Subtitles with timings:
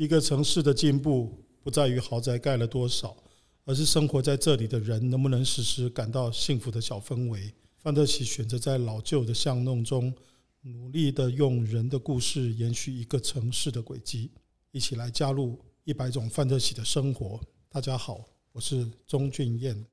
[0.00, 1.30] 一个城市的进步
[1.62, 3.14] 不在于豪宅盖了多少，
[3.66, 7.52] 而是生活在这里的人能不能时时感到幸福的小氛围。
[7.76, 10.10] 范特喜选择在老旧的巷弄中，
[10.62, 14.30] 努力的用人的故事延续一个城市的轨迹。
[14.70, 17.38] 一起来加入一百种范特喜的生活。
[17.68, 19.84] 大家好，我是钟俊彦。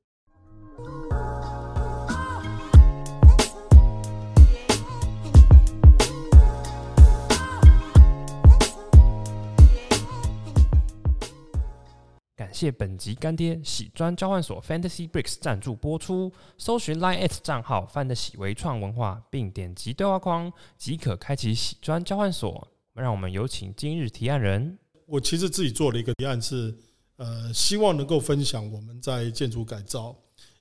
[12.37, 16.31] 感谢本集干爹喜砖交换所 Fantasy Bricks 赞助播出。
[16.55, 22.67] 搜寻 Line@ 账号范特喜微创文化，并点击对话框即可开启喜砖交换所。
[22.93, 24.77] 让我们有请今日提案人。
[25.07, 26.77] 我其实自己做了一个提案，是
[27.15, 30.15] 呃，希望能够分享我们在建筑改造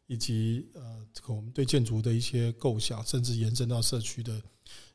[0.07, 4.41] 以及呃，这个我们对建筑的一些构想，甚至延伸到社区的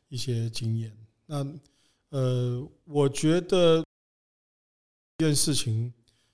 [0.07, 0.91] 一些经验。
[1.27, 1.45] 那
[2.09, 3.83] 呃，我觉得
[5.19, 5.93] 这件事情。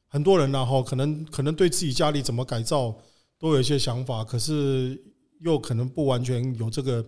[0.09, 2.95] 很多人然后可能可能对自己家里怎么改造
[3.37, 4.99] 都有一些想法，可是
[5.41, 7.05] 又可能不完全有这个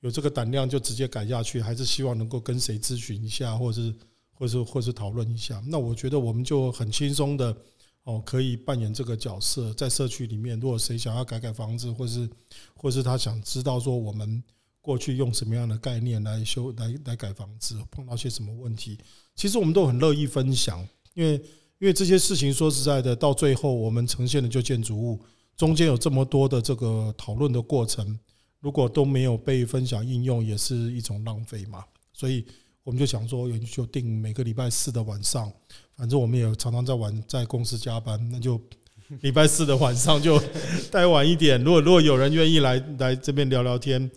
[0.00, 3.94] 有这个胆量就直接改下去，还是希望能够跟谁咨询一下，或者是
[4.32, 5.62] 或者是或者是讨论一下。
[5.66, 7.54] 那我觉得我们就很轻松的
[8.04, 12.28] 哦，可以扮演这个角色，在社区里面，如果谁想要改改房子，或是
[12.74, 14.42] 或是他想知道说我们
[14.80, 18.98] 过去用什么样的概念来修来来改房子，碰到些什么问题，
[19.36, 21.40] 其实我们都很乐意分享，因为。
[21.78, 25.20] 因为这些事情，说实在的，到最后我们呈现的就建筑物，
[25.56, 28.18] 中间有这么多的这个讨论的过程，
[28.60, 31.84] 如果都没有被分享应用，也是一种浪费嘛。
[32.12, 32.44] 所以
[32.82, 35.52] 我们就想说，就定每个礼拜四的晚上，
[35.96, 38.60] 反正我们也常常在晚在公司加班，那就
[39.20, 40.40] 礼拜四的晚上就
[40.90, 41.62] 待晚一点。
[41.62, 44.10] 如果如果有人愿意来来这边聊聊天。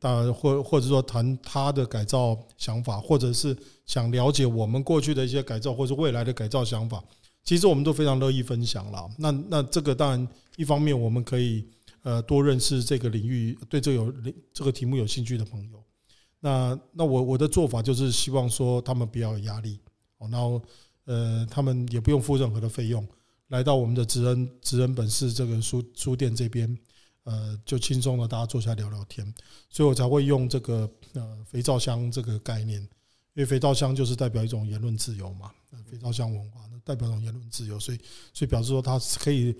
[0.00, 7.02] 啊，或或者说谈他的改造想法，或者是想了解我们过去的一些改造，或者未来的改造想法，
[7.42, 9.08] 其实我们都非常乐意分享了。
[9.18, 11.66] 那那这个当然，一方面我们可以
[12.02, 14.12] 呃多认识这个领域，对这有
[14.52, 15.82] 这个题目有兴趣的朋友。
[16.40, 19.80] 那那我我的做法就是希望说他们不要有压力，
[20.18, 20.62] 然后
[21.06, 23.04] 呃他们也不用付任何的费用，
[23.48, 26.78] 来到我们的职恩职恩本市这个书书店这边。
[27.26, 29.34] 呃，就轻松的大家坐下来聊聊天，
[29.68, 32.88] 所以我才会用这个呃肥皂箱这个概念，因
[33.42, 35.50] 为肥皂箱就是代表一种言论自由嘛，
[35.90, 37.98] 肥皂箱文化那代表一种言论自由，所以
[38.32, 39.52] 所以表示说它可以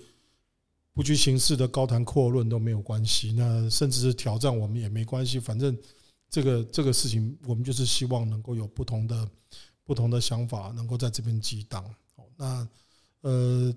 [0.93, 5.77] 不拘形式的高谈阔论都没有关系，那甚至是挑战我们也没关系，反正
[6.29, 9.29] 这个这个事情我们就是希望能够有不同的
[9.83, 11.93] 不同的想法能够在这边激荡，
[12.37, 12.65] 那
[13.23, 13.75] 呃。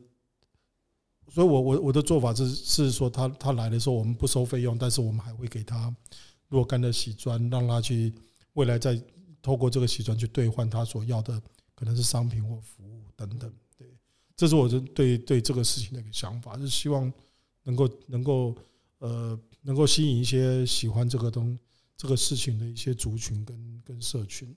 [1.30, 5.94] 所以我我我的做法是是说他他来的时候我们不收费用，但是我们还会给他
[6.48, 8.12] 若干的洗砖，让他去
[8.54, 9.00] 未来再
[9.40, 11.40] 透过这个洗砖去兑换他所要的
[11.74, 13.50] 可能是商品或服务等等。
[13.78, 13.86] 对，
[14.36, 17.10] 这是我的对对这个事情的一个想法，是希望
[17.62, 18.54] 能够能够
[18.98, 21.58] 呃能够吸引一些喜欢这个东
[21.96, 24.54] 这个事情的一些族群跟跟社群。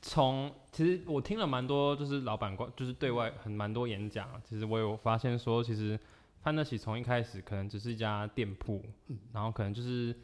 [0.00, 4.28] 从其实我听了蛮多，就是老板关，就是对外很蛮多演讲。
[4.48, 5.98] 其实我有发现说，其实
[6.44, 8.84] 范特喜从一开始可能只是一家店铺，
[9.32, 10.14] 然后可能就是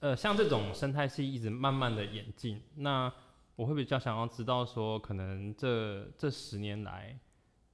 [0.00, 2.62] 呃像这种生态系一直慢慢的演进。
[2.76, 3.12] 那
[3.56, 7.18] 我会比较想要知道说，可能这这十年来，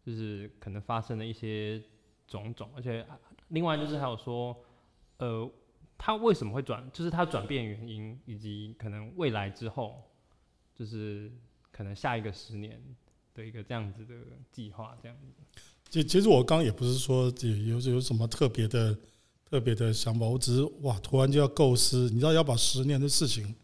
[0.02, 1.80] 就是可能发生的一些
[2.26, 3.06] 种种，而且
[3.48, 4.56] 另外就是还有说，
[5.18, 5.48] 呃，
[5.96, 10.02] 他为什么会转，就是他转变原因，以及可能未来之后。
[10.76, 11.30] 就是
[11.70, 12.82] 可能下一个十年
[13.32, 14.12] 的一个这样子的
[14.50, 15.62] 计划，这样子。
[15.94, 18.98] 其其实我刚刚也不是说有有什么特别的
[19.48, 23.54] 特别的想法，我只是哇，突然就要构思，你知道要把十年的事情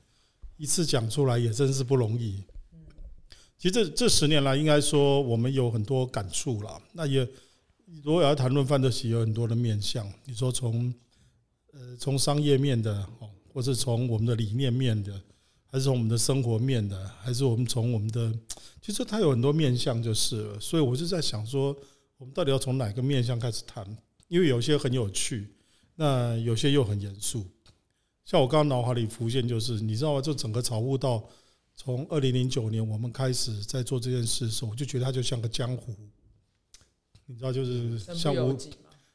[0.56, 2.40] 一次讲出来，也真是不容易。
[3.58, 6.80] 其实这这十年来，应该说我们有很多感触了。
[6.92, 7.26] 那也
[8.04, 10.08] 如果要谈论范德喜，有很多的面向。
[10.24, 10.94] 你说从
[11.72, 15.20] 呃从商业面的哦，或是从我们的理念面的。
[15.72, 18.32] 还是从我们的生活面的，还是我们从我们的，
[18.80, 20.60] 其实它有很多面向就是了。
[20.60, 21.76] 所以我就在想说，
[22.20, 23.82] 我们到底要从哪个面向开始谈？
[24.28, 25.48] 因为有些很有趣，
[25.96, 27.46] 那有些又很严肃。
[28.26, 30.20] 像我刚刚脑海里浮现就是，你知道吗？
[30.20, 31.26] 就整个草悟道，
[31.74, 35.96] 从二零零九年我们开始在做这件事的时候，我就觉得它就像个江湖，
[37.24, 38.54] 你知道，就是像我。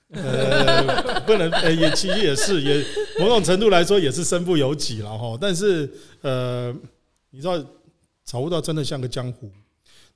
[0.09, 2.85] 呃，不能，呃，也其实也是，也
[3.19, 5.35] 某种程度来说也是身不由己了哈。
[5.41, 5.91] 但是，
[6.21, 6.71] 呃，
[7.31, 7.63] 你知道，
[8.23, 9.51] 草悟道真的像个江湖，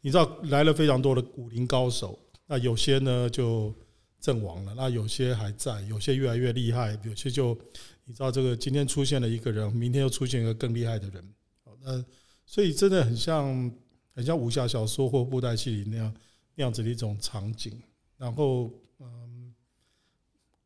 [0.02, 2.18] 你知道来了非常多的武林高手，
[2.52, 3.72] 那有些呢就
[4.20, 7.56] 阵亡了，那有些还在，有些越来越厉害，有些就
[8.06, 11.24] 你知道这个今天出现了一个人，明天又出现一个更厉害的人。
[11.82, 12.04] 那
[12.48, 13.72] 所以真的很像，
[14.16, 16.16] 很像武侠小说或布袋戏里那样
[16.56, 17.80] 那样子的一种场景。
[18.18, 19.54] 然后，嗯，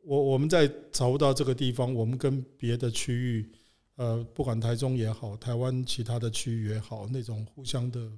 [0.04, 3.52] 我我们在找不到这个地方，我们跟别的区域，
[3.98, 8.10] 呃，不管台中也好，台湾其他的区域也好，那种互相的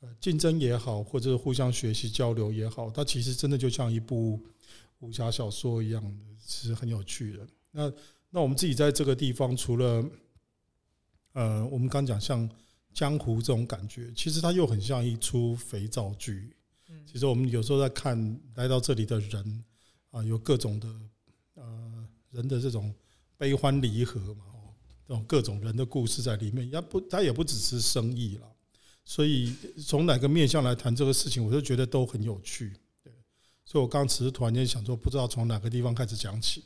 [0.00, 4.40] 呃竞争也好，或者是互相学习交流也好，它其实真的就像一部
[5.00, 7.46] 武侠小说一样的，是很有趣的。
[7.70, 7.92] 那
[8.30, 10.04] 那我们自己在这个地方，除了
[11.32, 12.48] 呃，我们刚讲像
[12.92, 16.52] 江湖这种感觉，其实它又很像一出肥皂剧。
[16.88, 19.64] 嗯其实我们有时候在看来到这里的人
[20.10, 20.88] 啊，有各种的
[21.54, 22.94] 呃人的这种
[23.36, 24.72] 悲欢离合嘛，哦，
[25.06, 28.52] 这种各种人的故事在里面，也不，它也不只是生意了。
[29.08, 29.54] 所以
[29.86, 32.74] 从哪个面向来谈这个事情，我就觉得都很有趣。
[33.02, 33.10] 对，
[33.64, 36.62] 所以我刚只是突然间想说，不知道从哪个地方开始讲起。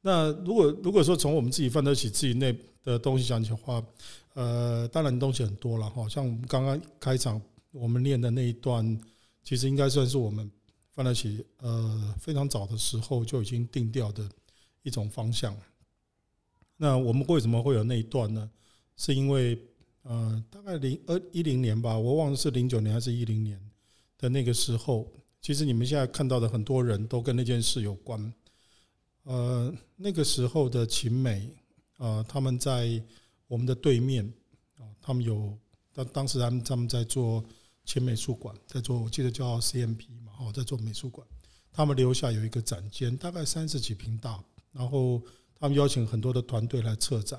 [0.00, 2.52] 那如果如果说从我们自己范德起自己内
[2.82, 3.80] 的东西讲起的话，
[4.34, 6.08] 呃，当然东西很多了哈。
[6.08, 7.40] 像我们刚刚开场
[7.70, 9.00] 我们练的那一段，
[9.44, 10.50] 其实应该算是我们
[10.90, 14.28] 范德起呃非常早的时候就已经定调的
[14.82, 15.56] 一种方向。
[16.76, 18.50] 那我们为什么会有那一段呢？
[18.96, 19.56] 是因为
[20.02, 23.60] 呃大概零二一零年吧，我忘了是零九年还是一零年
[24.16, 28.32] 的那个时候，其实你们现在看到的很多人都跟那件事有关。
[29.24, 31.50] 呃，那个时候的秦美，
[31.98, 33.02] 呃，他们在
[33.46, 34.24] 我们的对面，
[34.78, 35.56] 啊，他们有
[35.92, 37.44] 当当时他们他们在做
[37.84, 41.26] 前美术馆，在做我记得叫 CMP 嘛，哦，在做美术馆，
[41.70, 44.42] 他们留下有一个展间，大概三十几平大，
[44.72, 45.22] 然后
[45.58, 47.38] 他们邀请很多的团队来策展。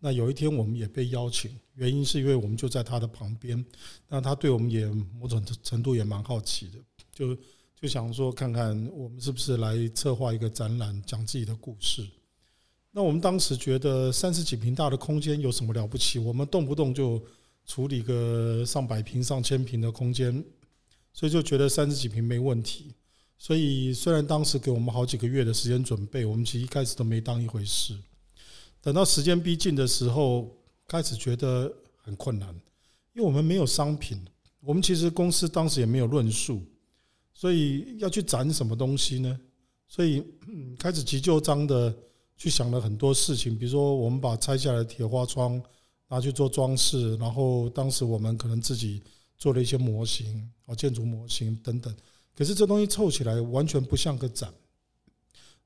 [0.00, 3.64] 那有一天我们也被邀请，原因是因为我们就在他的旁边，
[4.08, 4.86] 那他对我们也
[5.18, 6.78] 某种程度也蛮好奇的，
[7.12, 7.36] 就。
[7.80, 12.04] 就想说看看我们是不是来策划一个展览，讲自己的故事。
[12.90, 16.18] 那我们当时觉得三十几平大的空间有什么了不起？
[16.18, 17.22] 我们动不动就
[17.66, 20.44] 处理个上百平、上千平的空间，
[21.12, 22.92] 所以就觉得三十几平没问题。
[23.38, 27.96] 所以虽然当时给我们好几个月的时间准备，我们其实一开始都没当一回事。
[28.80, 30.48] 等到时间逼近的时候，
[30.86, 32.48] 开始觉得很困难，
[33.14, 34.24] 因为我们没有商品，
[34.60, 36.62] 我们其实公司当时也没有论述。
[37.34, 39.38] 所以要去展什么东西呢？
[39.86, 40.24] 所以
[40.78, 41.94] 开始急就章的
[42.36, 45.62] 去想了很多事情，比如说我们把拆下来的铁花窗
[46.08, 49.02] 拿去做装饰，然后当时我们可能自己
[49.36, 51.94] 做了一些模型啊，建筑模型等等。
[52.34, 54.52] 可是这东西凑起来完全不像个展。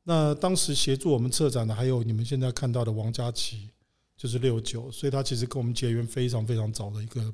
[0.04, 3.70] 那当时协助我们策展的还有你们现在看到的王佳琪，
[4.16, 7.32] 就是六九，所以他其实跟我们结缘非常非常早的一个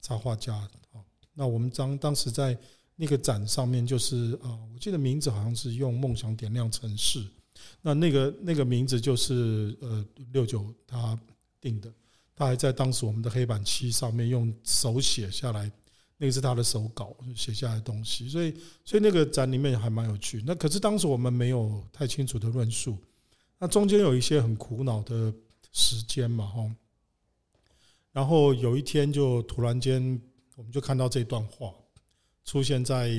[0.00, 1.02] 插画家啊。
[1.34, 2.58] 那我们当当时在。
[2.96, 7.26] 那个展上面就是啊，我记得名字好像是用“梦想点亮城市”，
[7.82, 11.18] 那那个那个名字就是呃六九他
[11.60, 11.92] 定的，
[12.36, 15.68] 他还在当时我们的黑板漆上面用手写下来，
[16.24, 20.42] 那个是他的手稿写下来的东西，所以所以那个展里面还蛮有趣。
[20.46, 22.96] 那可是当时我们没有太清楚的论述，
[23.58, 25.30] 那中间有一些很苦恼的
[25.72, 26.74] 时间嘛，哈。
[28.10, 30.18] 然后有一天就突然间
[30.56, 31.74] 我们就看到这段话。
[32.46, 33.10] 出现在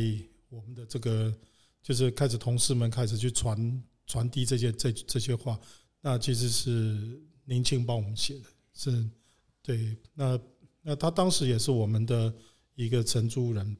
[0.49, 1.33] 我们的这个，
[1.81, 5.59] 就是开始同事们开始去传传递这些这这些话，
[6.01, 9.09] 那其实是宁庆帮我们写的，是
[9.63, 9.95] 对。
[10.13, 10.39] 那
[10.83, 12.31] 那他当时也是我们的
[12.75, 13.75] 一个承租人，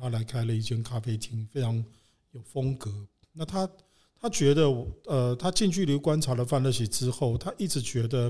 [0.00, 1.84] 他来开了一间咖啡厅，非常
[2.32, 2.92] 有风格。
[3.32, 3.70] 那他
[4.20, 4.68] 他觉得，
[5.06, 8.28] 呃，他近距离观察了范德喜之后，他一直觉得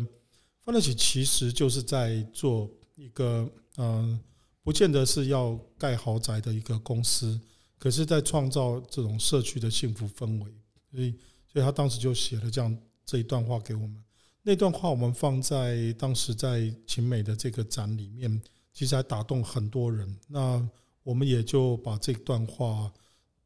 [0.62, 4.10] 范德喜其实就是在做一个嗯。
[4.12, 4.20] 呃
[4.62, 7.40] 不见得是要盖豪宅的一个公司，
[7.78, 10.52] 可是，在创造这种社区的幸福氛围，
[10.90, 11.14] 所以，
[11.50, 14.04] 所以他当时就写了这样这一段话给我们。
[14.42, 18.40] 那段话我们放在当时在秦美的这个展里面，
[18.72, 20.16] 其实还打动很多人。
[20.28, 20.68] 那
[21.02, 22.92] 我们也就把这段话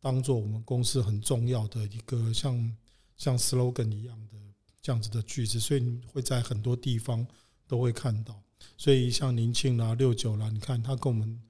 [0.01, 2.77] 当做我们公司很重要的一个像
[3.17, 4.39] 像 slogan 一样的
[4.83, 7.27] 这样子的句子，所以你会在很多地方
[7.67, 8.41] 都会看到。
[8.77, 11.41] 所以像宁庆啦、六九啦，你看他跟我们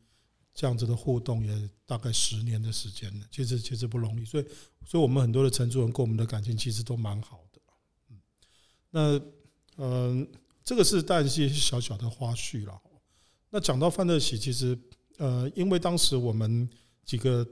[0.52, 4.24] 这样子的互动，也大概十年的时间了，其实其实不容易。
[4.24, 4.44] 所以，
[4.86, 7.60] 所以我们很多的承租人跟我们的感情其实都蛮好的。
[8.10, 8.20] 嗯，
[8.90, 9.20] 那
[9.76, 10.28] 嗯，
[10.62, 12.80] 这个是当然是一些小小的花絮了。
[13.54, 14.76] 那讲到范德喜，其实
[15.16, 16.68] 呃，因为当时我们
[17.04, 17.46] 几个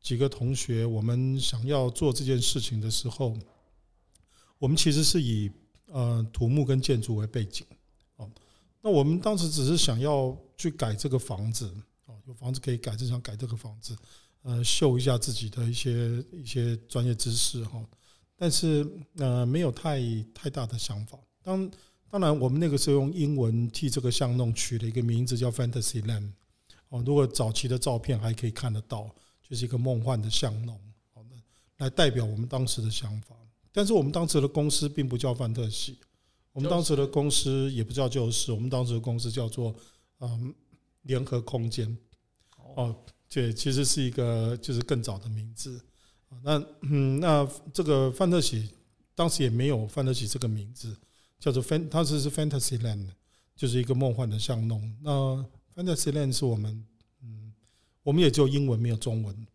[0.00, 3.36] 几个同学，我们想要做这件事情的时候，
[4.58, 5.50] 我们其实是以
[5.86, 7.66] 呃土木跟建筑为背景。
[8.14, 8.30] 哦
[8.80, 11.68] 那我们当时只是想要去改这个房子，
[12.06, 13.96] 哦，有房子可以改，就想改这个房子，
[14.42, 17.84] 呃，秀一下自己的一些一些专业知识哈。
[18.36, 20.00] 但是呃，没有太
[20.32, 21.18] 太大的想法。
[21.42, 21.68] 当
[22.14, 26.30] 当然我们那个时候用英文替这个巷弄取了一个名字叫 Fantasyland。
[26.88, 30.78] 哦，如果早期的照片还可以看得到，就是一个梦幻的巷弄，
[31.12, 31.30] 好的，
[31.78, 33.34] 来代表我们当时的想法。
[33.72, 35.98] 但是我们当时的公司并不叫范特喜，
[36.52, 39.74] 我们当时的公司也不叫就是，我们当时的公司叫做
[40.20, 40.54] 嗯
[41.02, 41.98] 联合空间。
[42.76, 42.94] 哦，
[43.28, 45.84] 这其实是一个就是更早的名字。
[46.44, 48.68] 那嗯，那这个范特喜
[49.16, 50.96] 当时也没有范特喜这个名字，
[51.44, 53.06] 叫做 Fan，它是是 Fantasyland，
[53.54, 54.80] 就是一个梦幻的巷弄。
[55.02, 56.82] 那 Fantasyland 是我们
[57.22, 57.52] 嗯，
[58.02, 59.46] 我们也只有英文没有中文。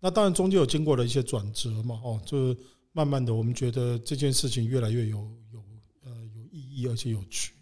[0.00, 2.58] 那当然中间有经过了一些转折嘛，哦，就是
[2.90, 5.18] 慢慢的我们觉得这件事情越来越有
[5.52, 5.62] 有
[6.02, 7.52] 呃有意义而且有趣，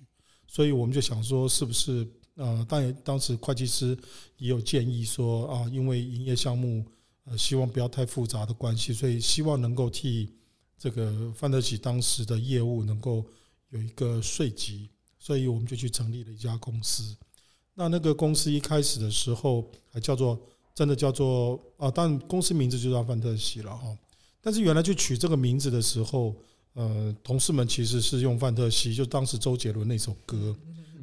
[0.46, 3.94] 所以我们就想说是不是呃，当然当时会计师
[4.38, 6.86] 也有建议说啊，因为营业项目
[7.24, 10.32] 呃希望不要太复杂的关系，所以希望能够替
[10.78, 13.26] 这个范德喜当时的业务能够
[13.70, 17.16] 有一个税籍，所以我们就去成立了一家公司。
[17.74, 20.40] 那那个公司一开始的时候还叫做
[20.74, 23.96] 真的叫做啊，当然公司名字就叫范特西了哈。
[24.40, 26.34] 但是原来去取这个名字的时候，
[26.72, 30.56] 呃，同事们其实是用范特西，就当时周杰伦那首歌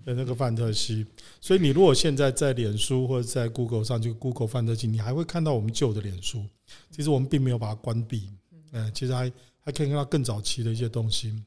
[0.03, 1.05] 的那个范特西。
[1.39, 6.43] 所以你如果现在在脸书或者在 Google 上就 Google 范特西，你还会看到我们旧的脸书。
[6.89, 8.29] 其实我们并没有把它关闭，
[8.71, 11.43] 呃，其实还还可以看到更早期的一些东西。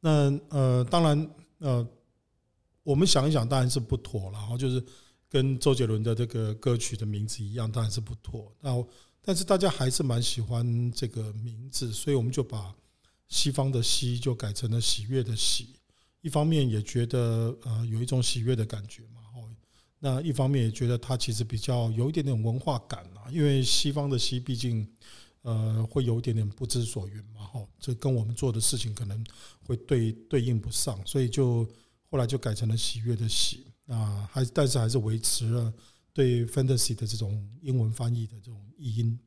[0.00, 1.88] 那呃，当然呃。
[2.84, 4.38] 我们想一想，当然是不妥了。
[4.38, 4.82] 然后就是
[5.28, 8.50] 跟周杰伦的这个歌曲的名字一样，当然是不妥。
[8.62, 8.88] 然后，
[9.20, 12.74] 但是大家还是蛮喜欢这个名字，所以我们就把
[13.28, 15.74] 西方的“西”就改成了喜悦的“喜”。
[16.22, 19.20] 一方面也觉得呃有一种喜悦的感觉嘛。
[19.36, 19.44] 哦，
[19.98, 24.90] 那一方面也觉得它其实比较有一点点文化感啊，因为西方的“西”毕竟
[25.42, 27.50] 呃会有一点点不知所云嘛。
[27.52, 29.22] 哦，这跟我们做的事情可能
[29.68, 31.64] 会对对应不上，所以就。
[32.10, 35.70] 后来就改成了喜悦的喜啊，还但是还是维持了
[36.10, 39.20] 对 fantasy 的这种英文翻译的这种译音。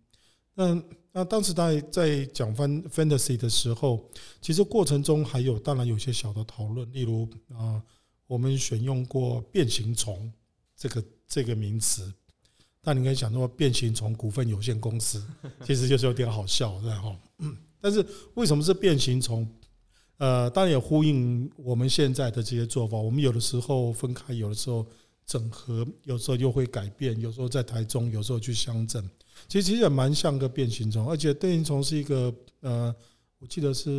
[0.56, 4.10] 那那当时在在讲翻 fantasy 的时候，
[4.42, 7.80] 其实过程中还有当然有些小的讨论，例如啊，
[8.26, 10.34] 我们选用过变形虫
[10.76, 12.12] 这个这个名词，
[12.82, 15.24] 但你可以想说变形虫股份有限公司，
[15.64, 17.16] 其实就是有点好笑，对哈。
[17.80, 19.48] 但是为什么是变形虫？
[20.22, 22.96] 呃，当然也呼应我们现在的这些做法。
[22.96, 24.86] 我们有的时候分开，有的时候
[25.26, 27.20] 整合，有时候又会改变。
[27.20, 29.04] 有时候在台中，有时候去乡镇，
[29.48, 31.10] 其实其实也蛮像个变形虫。
[31.10, 32.96] 而且变形虫是一个呃，
[33.40, 33.90] 我记得是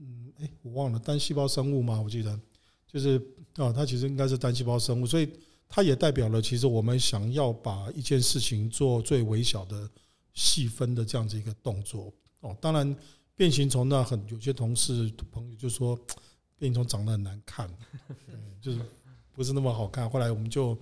[0.00, 2.36] 嗯，哎，我忘了单细胞生物嘛，我记得
[2.88, 3.16] 就是
[3.54, 5.28] 啊，它其实应该是单细胞生物，所以
[5.68, 9.88] 它也代表了其实我们想要把一件事情做最微小的
[10.34, 12.12] 细分的这样子一个动作。
[12.40, 12.96] 哦，当然。
[13.40, 15.98] 变形虫那很有些同事朋友就说，
[16.60, 17.74] 变形虫长得很难看，
[18.60, 18.78] 就是
[19.32, 20.10] 不是那么好看。
[20.10, 20.76] 后来我们就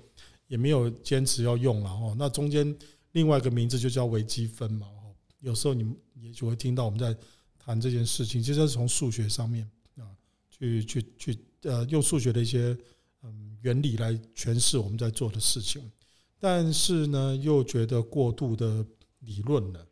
[0.49, 2.17] 也没有坚持要用了哦。
[2.19, 2.77] 那中间
[3.12, 4.88] 另外一个名字就叫微积分嘛。
[5.38, 7.17] 有时候你们也就会听到我们在
[7.61, 9.65] 谈这件事情，其实是从数学上面
[9.97, 10.11] 啊，
[10.50, 12.77] 去去去呃，用数学的一些
[13.23, 15.88] 嗯原理来诠释我们在做的事情。
[16.41, 18.85] 但是呢，又觉得过度的
[19.21, 19.87] 理论了。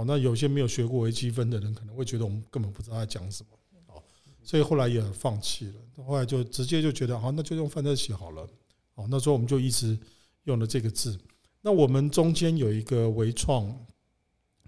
[0.00, 4.02] 哦，那有些没有学过微积分的人可能会觉得我们根本不知道在讲什么，哦，
[4.42, 5.74] 所以后来也放弃了。
[6.04, 8.48] 后来就直接就觉得，好，那就用范特西好了。
[8.94, 9.98] 哦，那时候我们就一直
[10.44, 11.18] 用了这个字。
[11.60, 13.78] 那我们中间有一个微创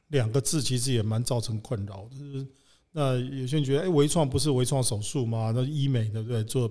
[0.09, 2.19] 两个字，其实也蛮造成困扰的。
[2.19, 2.47] 就是
[2.91, 5.51] 那有些人觉得，哎，微创不是微创手术吗？
[5.55, 6.45] 那医美对不对？
[6.45, 6.71] 做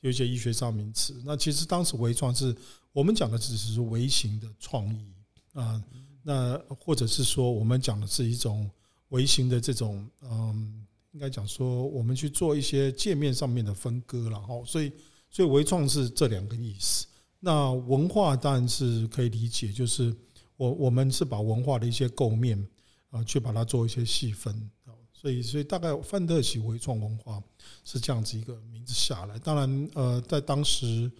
[0.00, 1.20] 有一些医学上名词。
[1.26, 2.56] 那其实当时微创是
[2.92, 5.12] 我们讲的只是微型的创意
[5.52, 5.82] 啊。
[6.30, 8.70] 那或者是说，我们讲的是一种
[9.08, 14.62] 微型的这种，嗯，应该讲说，我们去做一些界面上面的分割了哈。
[14.64, 14.92] 所以，
[15.28, 17.04] 所以微创是这两个意思。
[17.40, 20.14] 那文化当然是可以理解，就是
[20.56, 22.64] 我我们是把文化的一些构面
[23.10, 24.70] 啊，去把它做一些细分。
[25.12, 27.42] 所以，所以大概范特喜微创文化
[27.84, 29.36] 是这样子一个名字下来。
[29.40, 31.10] 当然，呃，在当时，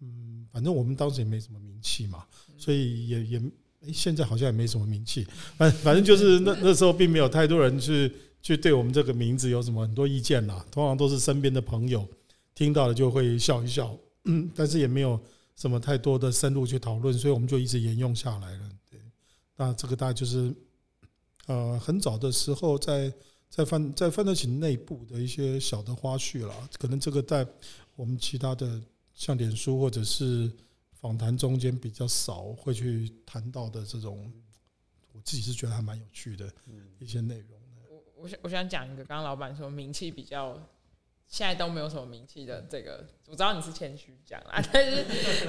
[0.00, 2.26] 嗯，反正我们当时也没什么名气嘛，
[2.58, 3.42] 所以也也。
[3.92, 5.26] 现在好像也没什么名气，
[5.56, 8.12] 反反正就是那那时候并没有太多人去
[8.42, 10.64] 去对我们这个名字有什么很多意见啦。
[10.70, 12.06] 通常都是身边的朋友
[12.54, 15.20] 听到了就会笑一笑，嗯，但是也没有
[15.56, 18.70] 什么太多的深入去讨论，所以我们就一直沿用下来了。
[18.90, 19.00] 对，
[19.56, 20.54] 那这个大概就是
[21.46, 23.12] 呃很早的时候在
[23.48, 27.46] 在范在范特喜内部的一些小的花絮了，可能这个在
[27.94, 28.80] 我们其他的
[29.14, 30.50] 像脸书或者是。
[31.06, 34.28] 访谈中间比较少会去谈到的这种，
[35.12, 36.52] 我自己是觉得还蛮有趣的
[36.98, 37.50] 一些内容。
[37.88, 40.60] 我我想我想讲一个，刚刚老板说名气比较
[41.28, 45.04] 现在都没有什么名气的这个，我知道你是谦虚讲啊， 但是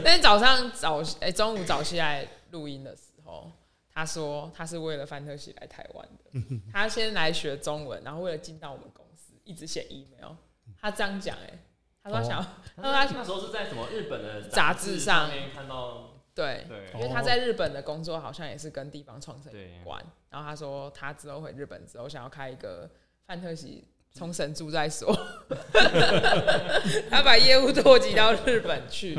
[0.06, 3.52] 但是早上早哎、欸、中午早起来录音的时候，
[3.90, 10.36] 他说他是为了范特西来台湾的，他先来学中文，然后为了进到我们公司，一直写 email，
[10.80, 11.60] 他这样讲哎、欸，
[12.12, 12.46] 他说他想，
[12.76, 22.90] 他说他那时候是在什么日本的杂志上面看到，对，对，因为他在日本的工作好像也是跟地方创生有关，然后他说他之后回日本之后想要开一个
[23.26, 23.84] 范特西。
[24.14, 25.14] 冲绳住在所，
[27.08, 29.14] 他把业务拓及到日本去，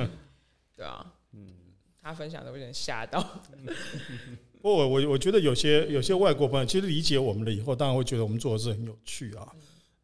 [0.75, 1.55] 对啊，嗯，
[2.03, 3.23] 他分享的有点吓到。
[4.61, 9.47] 不过我我我觉得有些有些外国朋友其实理解我们了以后，当然会觉得我们做的是很有趣啊。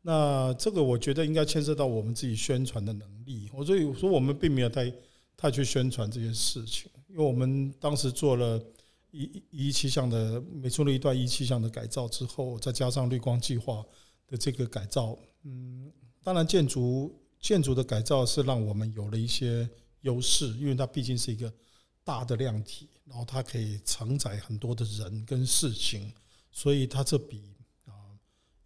[0.06, 3.48] 那这个我觉得应该牵涉到我们自己宣传的能力。
[3.52, 4.92] 我所以说我们并没有太
[5.36, 8.62] 太去宣传这件事情，因为我们当时做了
[9.10, 13.84] 一一期项的每出了一段一期项的改造之后，再加上绿光计划。
[14.26, 15.92] 的这个改造，嗯，
[16.22, 19.68] 当然建筑建筑的改造是让我们有了一些
[20.00, 21.52] 优势，因为它毕竟是一个
[22.02, 26.10] 大的量体，然后它可以承载很多的人跟事情，
[26.50, 27.53] 所以它这比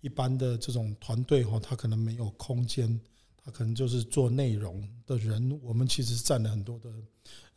[0.00, 3.00] 一般的这种团队哈，他可能没有空间，
[3.37, 6.90] 他可能就是做内容的人，我们其实占了很多的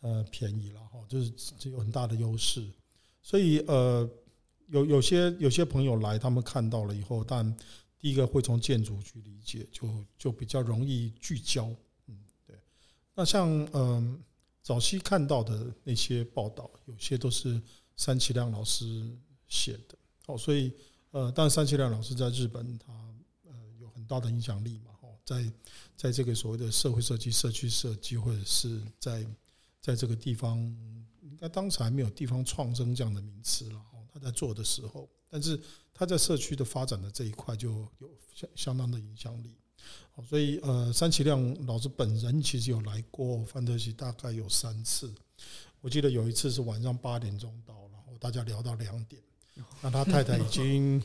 [0.02, 2.68] 呃便宜了哈，就是有很大的优势，
[3.22, 4.10] 所以呃
[4.68, 7.56] 有有些有些朋友来，他们看到了以后，但
[8.00, 11.70] 第一个会从建筑去理解，就就比较容易聚焦，
[12.08, 12.18] 嗯，
[12.48, 12.56] 对。
[13.14, 14.20] 那像嗯
[14.64, 17.62] 早期看到的那些报道，有些都是
[17.96, 19.16] 三期亮老师
[19.48, 19.96] 写的，
[20.26, 20.74] 哦，所以
[21.12, 22.92] 呃，但三期亮老师在日本他
[23.46, 25.52] 呃有很大的影响力嘛，哦，在
[25.96, 29.26] 在这个所谓的社会设计、社区设计，或者是在
[29.80, 30.58] 在这个地方，
[31.22, 35.60] 应该当时还没有地方创生这样的名词了，哦，他在做的时候，但是。
[35.94, 39.56] 他在社区的发展的这一块就有相相当的影响力，
[40.28, 45.14] 所以呃，三期亮老师本人其实有来过范特西，大概有三次。
[45.80, 49.22] 我记得有一次是晚上八点钟到，然后大家聊到两点，
[49.82, 50.96] 那他太太已经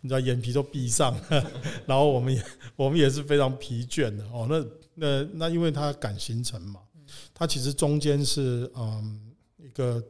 [0.00, 1.50] 你知道眼皮都闭上了，
[1.86, 2.42] 然后我们也
[2.76, 4.46] 我们也是非常疲倦的哦。
[4.48, 6.80] 那那那因为他赶行程嘛，
[7.34, 9.20] 他其实中间是嗯
[9.58, 10.02] 一个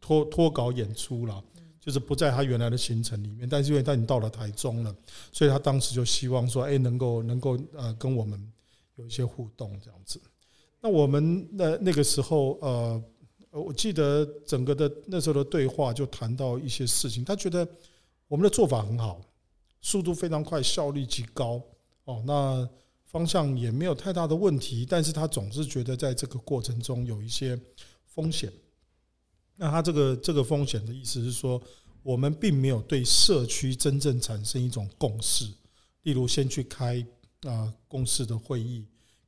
[0.00, 1.42] 脱脱稿演出了。
[1.84, 4.96] 就是不在他原来的行程里面，但是因为他已经到了台中了，
[5.30, 8.42] 所以他当时就希望说，哎，能够能够呃跟我们
[8.94, 10.18] 有一些互动这样子。
[10.80, 13.04] 那我们那那个时候呃，
[13.60, 17.66] 我记得整个的那时候的对话就谈到一些事情，他觉得
[18.26, 19.20] 我们的做法很好，
[19.80, 21.62] 速度非常快，效率极高
[22.04, 22.68] 哦，那
[23.04, 27.56] 方向也没有太大的问题，但是他总是觉得在这个过程中有一些
[28.06, 28.52] 风险。
[29.54, 31.62] 那他这个这个风险的意思是说，
[32.02, 35.44] 我们并没有对社区真正产生一种共识，
[36.02, 37.06] 例如先去开
[37.42, 38.84] 啊共识的会议，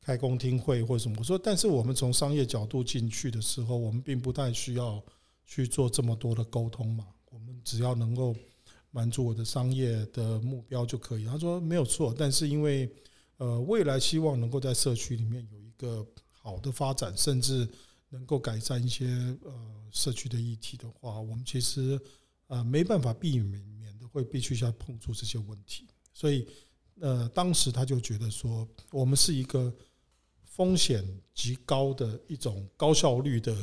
[0.06, 1.16] 开公听会或者什么。
[1.18, 5.02] 我说，但是我们从商业角度进去的时候，我们并不太需要
[5.44, 8.32] 去做这么多的沟通嘛，我们只要能够
[8.92, 11.24] 满足我的商业的目标就可以。
[11.24, 12.88] 他说没有错，但是因为
[13.38, 17.68] 呃未来希望能够在社区里面有一个好的发展，甚至。
[18.08, 19.04] 能够改善一些
[19.42, 19.52] 呃
[19.90, 22.00] 社区的议题的话，我们其实
[22.46, 26.46] 呃没办法避免免的会必须要碰触这些问题，所以
[27.00, 29.74] 呃当时他就觉得说，我们是一个
[30.56, 33.54] 风险极高的一种高效率的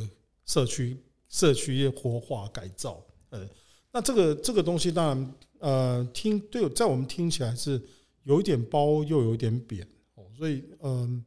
[0.46, 0.96] 社区
[1.28, 3.50] 社区业活化改造，呃，
[3.92, 7.82] 那这个这个东西当然呃听对，在我们听起来是
[8.24, 11.26] 有一点褒又有一点贬哦，所以嗯。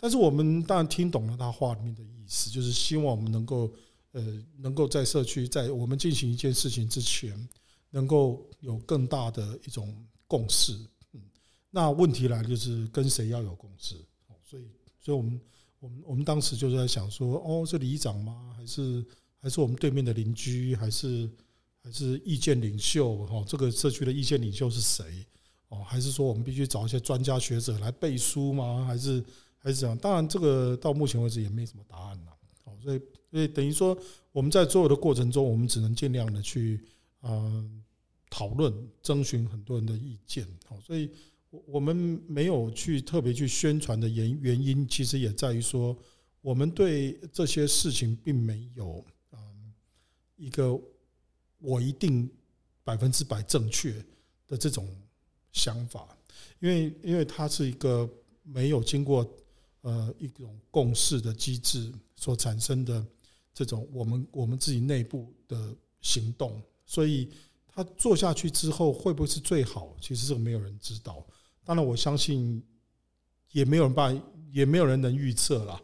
[0.00, 3.68] 但是我们当然听懂了他话里面的意思，就是希望我们能够，
[4.12, 4.22] 呃，
[4.58, 7.36] 能够在社区，在我们进行一件事情之前，
[7.90, 9.92] 能够有更大的一种
[10.28, 10.72] 共识。
[11.14, 11.20] 嗯，
[11.68, 13.96] 那问题来就是跟谁要有共识？
[14.44, 14.70] 所以，
[15.08, 15.40] 所以我们，
[15.80, 18.52] 我们，我们当时就是在想说，哦，是里长吗？
[18.54, 19.02] 还是
[19.40, 20.76] 还是我们对面的邻居？
[20.76, 21.26] 还是
[21.82, 23.08] 还是意见领袖？
[23.30, 25.24] 哦，这个社区的意见领袖是谁？
[25.68, 28.84] 哦，还是说我们必须找一些专家学者来背书吗？
[28.86, 29.24] 还是？
[29.60, 32.32] 还是这样，当然这个到目前为止也没什么答案了。
[32.64, 33.98] 哦，所以所以等于说
[34.30, 36.80] 我们在做的过程中，我们只能尽量的去
[37.22, 37.82] 嗯
[38.30, 40.46] 讨论、征询很多人的意见。
[40.68, 41.10] 哦，所以
[41.50, 45.96] 我我们没有去特别去宣传的原原因，其实也在于说，
[46.40, 49.72] 我们对这些事情并没有嗯
[50.36, 50.78] 一个
[51.58, 52.30] 我一定
[52.84, 53.92] 百分之百正确
[54.46, 54.88] 的这种
[55.52, 56.16] 想法，
[56.60, 58.08] 因为因为它是一个
[58.42, 59.28] 没有经过。
[59.82, 63.06] 呃，一种共识的机制所产生的
[63.54, 67.30] 这种我们我们自己内部的行动，所以
[67.68, 69.96] 他做下去之后会不会是最好？
[70.00, 71.24] 其实这个没有人知道。
[71.68, 72.64] 当然，我相信
[73.52, 74.18] 也没有人办，
[74.50, 75.78] 也没有人能预测啦。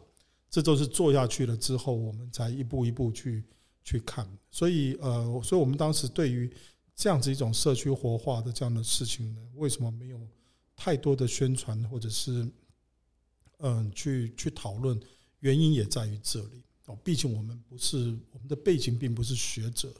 [0.49, 3.43] 这都是做下去了之后，我们才一步一步去
[3.83, 4.27] 去看。
[4.49, 6.51] 所以呃，所以我们当时对于
[6.95, 10.19] 这样子一种社区活化的这样的事情呢，为什么没有
[10.75, 12.49] 太多的宣传或者是
[13.59, 14.99] 嗯去去讨论？
[15.41, 19.93] 原因也在于这里哦，毕竟我们不是我们的背景并不是学者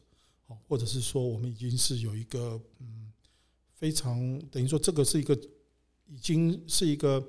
[0.47, 3.13] 哦，或者是说我们已经是有一个嗯
[3.75, 5.37] 非常等于说这个是一个
[6.07, 7.23] 已经是一个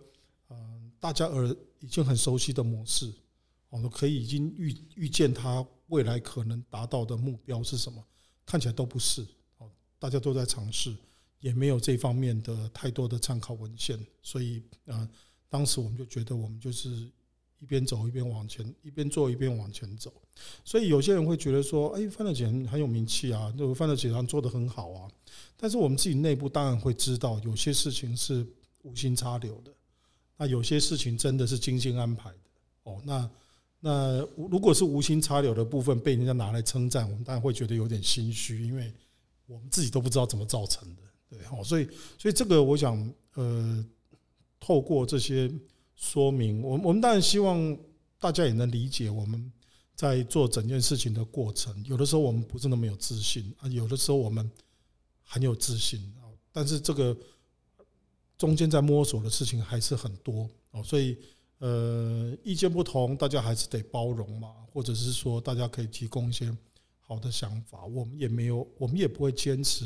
[0.49, 3.13] 嗯大家耳已经很熟悉的模式，
[3.69, 8.05] 我们可以已经预预见它未来可能达到的目标是什么？
[8.45, 9.27] 看起来都不是
[9.59, 10.95] 哦，大家都在尝试，
[11.41, 15.09] 也没有这方面的太多的参考文献，所以啊，
[15.49, 17.11] 当时我们就觉得我们就是。
[17.59, 20.13] 一边走一边往前，一边做一边往前走。
[20.63, 25.11] 所以有些人会觉得说：“哎，范特喜很有名气啊，那个范特喜他做得很好啊。”
[25.57, 28.47] 但是我们自己内部当然会知道，有些事情是
[28.87, 29.73] 无心插柳的，
[30.37, 32.39] 那有些事情真的是精心安排的。
[32.85, 33.31] 哦，那
[33.81, 38.93] 那如果是无心插柳的部分被人家拿来称赞，我们当然会觉得有点心虚，因为
[39.47, 41.03] 我们自己都不知道怎么造成的。
[41.29, 43.85] 对，哦，所以所以这个我想，呃，
[44.61, 45.53] 透过这些。
[45.99, 47.75] 说明，我我们当然希望
[48.19, 49.51] 大家也能理解我们
[49.95, 51.75] 在做整件事情的过程。
[51.87, 54.51] 有的时候我们不是那么有自信啊，有的时候我们
[55.23, 56.29] 很有自信啊。
[56.53, 57.17] 但是这个
[58.39, 61.17] 中间在摸索的事情还是很多哦，所以
[61.59, 66.55] 呃，意见不同，大家还是得包容嘛，或者是说大家可以提供一些
[67.01, 67.85] 好的想法。
[67.87, 69.85] 我们也没有，我们也不会坚持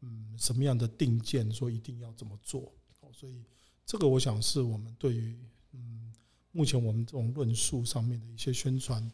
[0.00, 3.42] 嗯什么样的定见，说一定要怎么做哦，所以。
[3.86, 5.36] 这个我想是我们对于
[5.72, 6.12] 嗯，
[6.52, 9.10] 目前我们这种论述上面的一些宣传、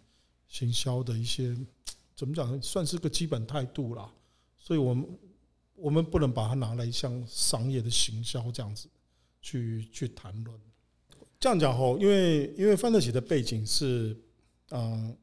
[0.48, 1.56] 行销的一些
[2.14, 4.12] 怎么讲，算是个基本态度啦。
[4.58, 5.08] 所以我们
[5.76, 8.88] 我们不能把它拿来像商业的行销这样子
[9.40, 10.60] 去去谈论。
[11.38, 14.16] 这样讲吼，因为因为范特喜的背景是
[14.70, 15.16] 嗯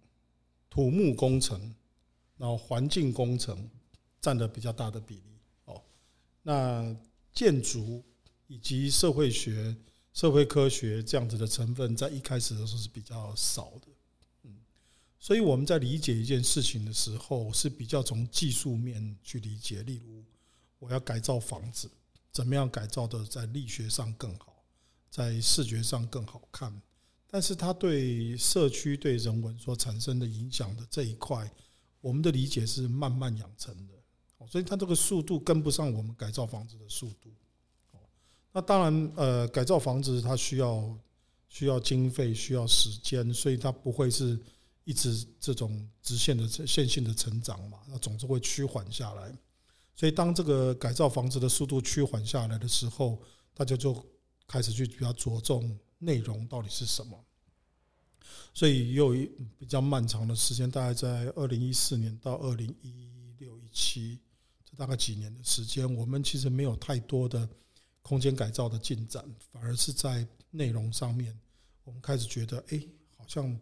[0.70, 1.60] 土木工程，
[2.38, 3.70] 然后环境工程
[4.22, 5.82] 占的比较大的比例哦，
[6.42, 6.96] 那
[7.34, 8.04] 建筑。
[8.48, 9.76] 以及社会学、
[10.14, 13.88] 社会科学这样子的成分，在一开始的时候是比较少的，
[14.44, 14.56] 嗯，
[15.18, 19.82] 所以我们在理解一件事情的时候，是比较从技术面去理解。
[19.84, 20.24] 例如，
[20.84, 21.90] 我要改造房子，
[22.30, 24.54] 怎么样改造的在力学上更好，
[25.10, 26.82] 在视觉上更好看，
[27.30, 31.50] 但是它对社区、对人文所产生的影响的这一块，
[32.02, 33.94] 我们的理解是慢慢养成的，
[34.46, 37.32] 所以它这个速度跟不上我们改造房子的速度。
[38.52, 40.98] 那当然，呃，改造房子它需要
[41.48, 44.38] 需要经费，需要时间，所以它不会是
[44.84, 49.34] 一直这种直线的线性的成长嘛，那总是会趋缓下来。
[49.96, 53.22] 所以当这个改造房子的速度趋缓下来的时候，
[53.54, 54.06] 大家就
[54.48, 57.24] 开始去比较着重内容到底是什么。
[58.54, 59.26] 所以也有一
[59.58, 64.20] 比较漫长的时间，大概在二零一四年到二零一六一七
[64.64, 67.48] 这大概几年的时间，我们其实没有太多的。
[68.06, 71.40] 空间改造的进展，反而是在内容上面，
[71.86, 73.58] 我们开始觉得，哎，好像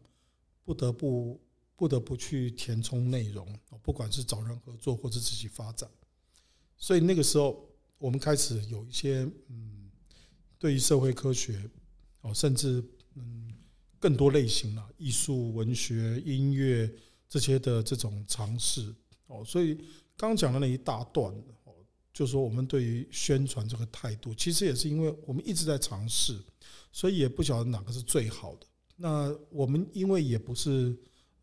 [0.64, 1.40] 不得不
[1.76, 3.48] 不得不去填充内容，
[3.84, 5.88] 不管是找人合作或者自己发展。
[6.82, 7.66] 所以那个时候，
[8.00, 9.90] 我们开始有一些嗯，
[10.58, 11.70] 对于社会科学
[12.22, 12.84] 哦，甚至
[13.16, 13.54] 嗯
[14.00, 16.92] 更多类型了，艺术、文学、音乐
[17.30, 18.94] 这些的这种尝试
[19.28, 19.46] 哦。
[19.46, 19.78] 所以
[20.18, 21.32] 刚讲的那一大段
[21.64, 21.74] 哦。
[22.14, 26.38] 就说，我们对于宣传这个态度，其实也是因为我们一直在尝试，
[26.92, 28.68] 所以也不晓得哪个是最好的。
[28.98, 30.94] 那我们因为也不是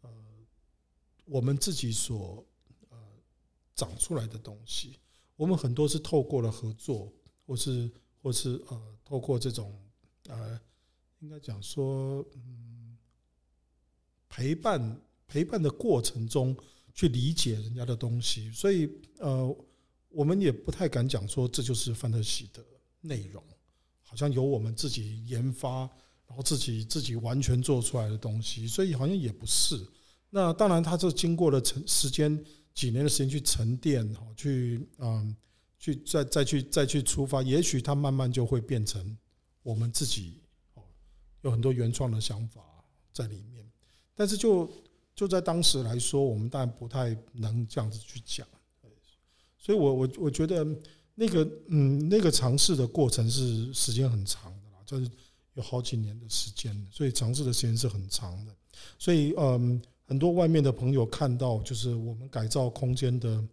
[0.03, 0.11] 呃
[1.25, 2.45] 我们自己所
[2.91, 2.99] 呃
[3.75, 4.99] 长出来的东西，
[5.39, 7.11] 我们很多是透过了合作，
[7.47, 9.75] 或是或是呃透过这种
[10.29, 10.61] 呃
[11.21, 12.99] 应该讲说嗯
[14.29, 16.55] 陪伴陪伴的过程中
[16.93, 18.87] 去理解人家的东西，所以
[19.21, 19.57] 呃。
[20.11, 22.65] 我们也不太敢讲说这就是范特西的
[23.03, 23.45] 内容，
[24.01, 25.81] 好像由我们自己研发，
[26.27, 29.79] 然后自己自己完全做出来的东西，所以好像也不是。
[30.31, 32.43] 那当然，它这经过了成时间
[32.79, 35.35] 几年的时间去沉淀，哈，去嗯，
[35.81, 39.19] 去再再去再去出发，也许它慢慢就会变成
[39.65, 40.41] 我们自己
[40.75, 40.83] 哦，
[41.41, 42.63] 有很多原创的想法
[43.13, 43.69] 在里面。
[44.15, 44.71] 但是就
[45.13, 48.47] 就在当时来说，我们当然不太能这样子去讲。
[49.59, 50.65] 所以我，我我我觉得
[51.17, 55.11] 那个嗯，那个尝试的过程是时间很长的啦，就是
[55.55, 58.55] 有好几年的时间，所以尝试的时间是很长的。
[59.01, 63.45] 所以，嗯，很多外面的朋友看到就是我们改造空间的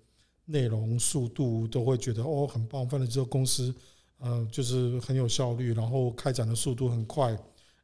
[0.46, 3.76] 内容速度，都会觉得哦，很棒，反正这个公司
[4.20, 7.38] 呃，就是很有效率，然后开展的速度很快，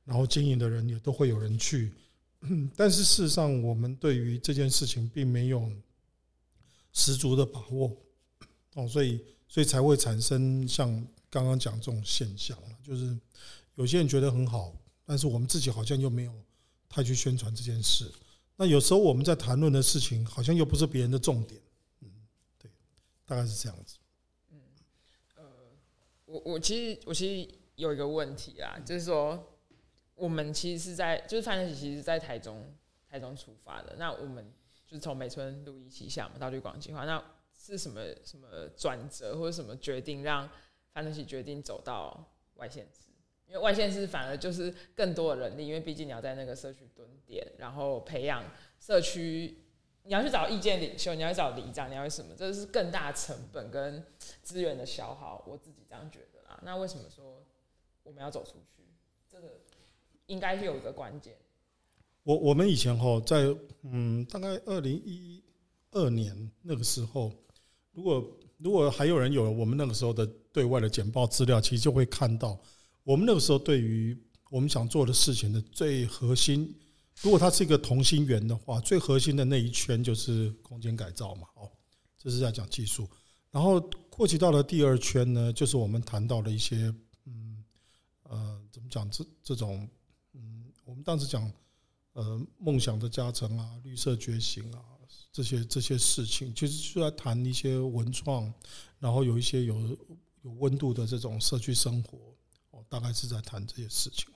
[0.05, 1.91] 然后经营的人也都会有人去。
[2.73, 5.69] 但是事实上，我们对于这件事情并没有
[6.93, 7.91] 十足的把握
[8.75, 10.89] 哦，所以所以才会产生像
[11.29, 13.19] 刚刚讲这种现象，就是
[13.75, 14.73] 有些人觉得很好，
[15.05, 16.34] 但是我们自己好像又没有
[16.88, 18.10] 太去宣传这件事。
[18.62, 21.60] 那有时候我们在谈论的事情，好像又不是别人的重点。
[22.02, 22.12] 嗯，
[22.60, 22.69] 对，
[23.26, 23.95] 大概是这样子。
[24.52, 24.62] 嗯，
[25.38, 25.43] 呃，
[26.26, 29.47] 我我其实我其实有一个问题啊，就是说。
[30.13, 32.71] 我们其实是在，就是范德喜，其实在台中，
[33.10, 33.95] 台中出发的。
[33.97, 34.45] 那我们
[34.86, 37.24] 就是从美村路一旗下嘛，到绿广计划，那
[37.60, 40.47] 是什么什么转折，或者什么决定，让
[40.93, 43.10] 范德喜决定走到外县市？
[43.47, 46.90] 因为外县市反而就是更多的人力，因为毕竟你要在那个社区蹲
[47.32, 48.44] 点，然后培养
[48.80, 49.58] 社区，
[50.04, 52.36] 你要去找意见领袖，你要去找里长，你要什么？
[52.38, 54.06] 这是更大成本跟
[54.44, 55.44] 资源的消耗。
[55.48, 56.60] 我自己这样觉得啦。
[56.63, 57.44] 那为什么说
[58.04, 58.84] 我们要走出去？
[59.28, 59.48] 这个。
[60.28, 61.36] 应该是有一个关键。
[62.24, 65.44] 我我们以前哈在嗯，大概二零一
[65.91, 67.34] 二年那个时候，
[67.91, 72.58] 如果如果还有人有我们那个时候的对外的简报资料，其实就会看到，
[73.04, 74.17] 我们那个时候对于
[74.50, 76.74] 我们想做的事情的最核心，
[77.21, 81.47] 如果它是一个同心圆的话，最核心的那一圈就是空间改造嘛。
[81.55, 81.71] 哦，
[82.17, 83.07] 这是在讲技术，
[83.51, 83.79] 然后
[84.10, 86.93] 扩及到了第二圈呢，就是我们谈到了一些
[87.25, 87.63] 嗯
[88.23, 89.88] 呃，怎么讲这这种。
[90.34, 91.49] 嗯我们当时讲，
[92.13, 94.81] 呃，梦想的加成啊，绿色觉醒啊，
[95.31, 98.51] 这些这些事情，其实就在谈一些文创，
[98.99, 99.97] 然后有一些有
[100.41, 102.17] 有温度的这种社区生活，
[102.71, 104.27] 哦，大概是在谈这些事情。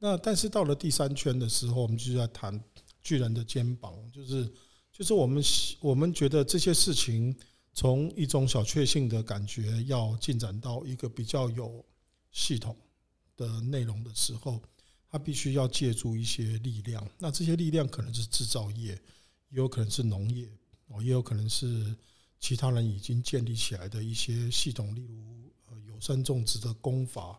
[0.00, 2.60] 那但是到了第三圈的时候，我们就在谈
[3.00, 4.52] 巨人的肩膀，就是
[4.90, 5.40] 就是我们
[5.78, 7.32] 我们觉得这些事情
[7.72, 11.84] 从一种小确幸的感觉，要进展到一个比较有
[12.32, 12.76] 系统
[13.36, 14.60] 的内容的时候。
[15.12, 18.92] 他必须要借助一些力量，那这些力量可能是制造业，
[19.48, 20.48] 也有可能是农业，
[20.86, 21.92] 哦，也有可能是
[22.38, 27.36] 其他人已经建立起来的一些系统，例如呃有机种植的功法，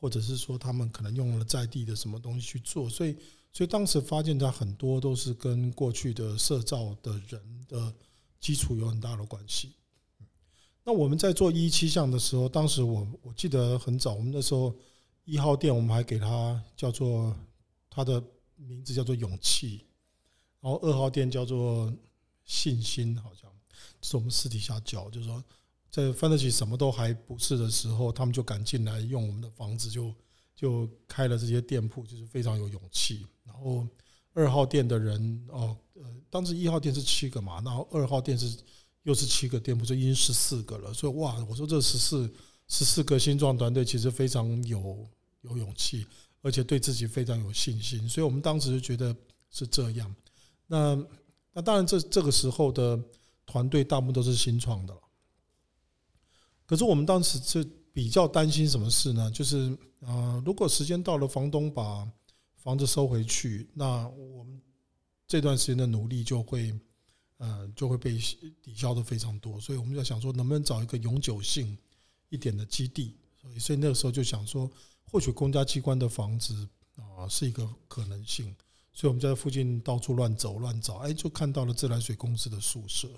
[0.00, 3.16] 或者是说他们可能用了在地的什么东西去做，所以
[3.52, 7.94] 所以当时发现它很多都是跟过去的社造的人的
[8.40, 9.72] 基础有很大的关系。
[10.84, 14.74] 那我们在做一期项的时候，当时我我记得很早，我们那时候。
[15.28, 17.36] 一号店，我们还给它叫做
[17.90, 18.22] 它的
[18.54, 19.84] 名字叫做勇气，
[20.60, 21.92] 然后二号店叫做
[22.44, 23.50] 信心，好像
[24.02, 25.42] 是我们私底下叫，就是说
[25.96, 30.14] 在范特喜什么都还不是的时候，他们就敢进来用我们的房子，就
[30.54, 33.26] 就开了这些店铺，就是非常有勇气。
[33.44, 33.86] 然后
[34.34, 38.58] 二号店的人哦，呃，当时一号店是七个嘛，然后二号店是
[39.04, 40.92] 又是七个店铺，就已经十四个了。
[40.92, 42.30] 所以哇，我说这十四
[42.68, 45.08] 十四个新创团队其实非常有。
[45.42, 46.04] 有勇气，
[46.42, 49.14] 而且对自己非常有信心，所以我们当时就觉得
[49.48, 50.12] 是这样。
[50.66, 51.00] 那
[51.52, 53.00] 那当然，这这个时候的
[53.44, 55.00] 团队大部分都是新创的了。
[56.66, 59.30] 可是我们当时是比较担心什么事呢？
[59.30, 62.06] 就是、呃，如果时间到了，房东把
[62.56, 64.60] 房子收回去，那我们
[65.26, 66.78] 这段时间的努力就会
[67.38, 68.18] 呃就会被
[68.62, 69.60] 抵消的非常多。
[69.60, 71.78] 所以我们就想说，能不能找一个永久性
[72.28, 73.16] 一点的基地？
[73.40, 74.70] 所以所以那个时候就想说。
[75.08, 78.52] 或许公家机关的房子啊是一个可能性，
[78.92, 83.08] 所以我们在附近到处乱走乱找，哎，就看到了自来水公司的宿舍，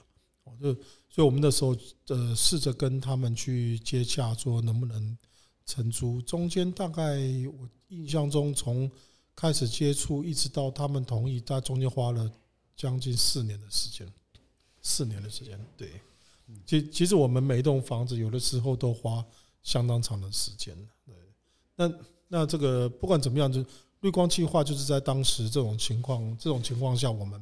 [0.60, 0.72] 就
[1.08, 1.76] 所以我们那时候
[2.08, 5.16] 呃试着跟他们去接洽，说能不能
[5.66, 6.20] 承租。
[6.22, 7.18] 中间大概
[7.58, 8.90] 我印象中，从
[9.34, 12.30] 开始接触一直到他们同意，大概中间花了
[12.76, 14.06] 将近四年的时间，
[14.82, 15.58] 四年的时间。
[15.76, 16.00] 对，
[16.66, 19.24] 其其实我们每一栋房子有的时候都花
[19.62, 20.76] 相当长的时间。
[21.04, 21.14] 对。
[21.76, 21.92] 那
[22.28, 23.64] 那这个不管怎么样，就
[24.00, 27.40] 绿光计划就是在当时这种情况这种情况下，我们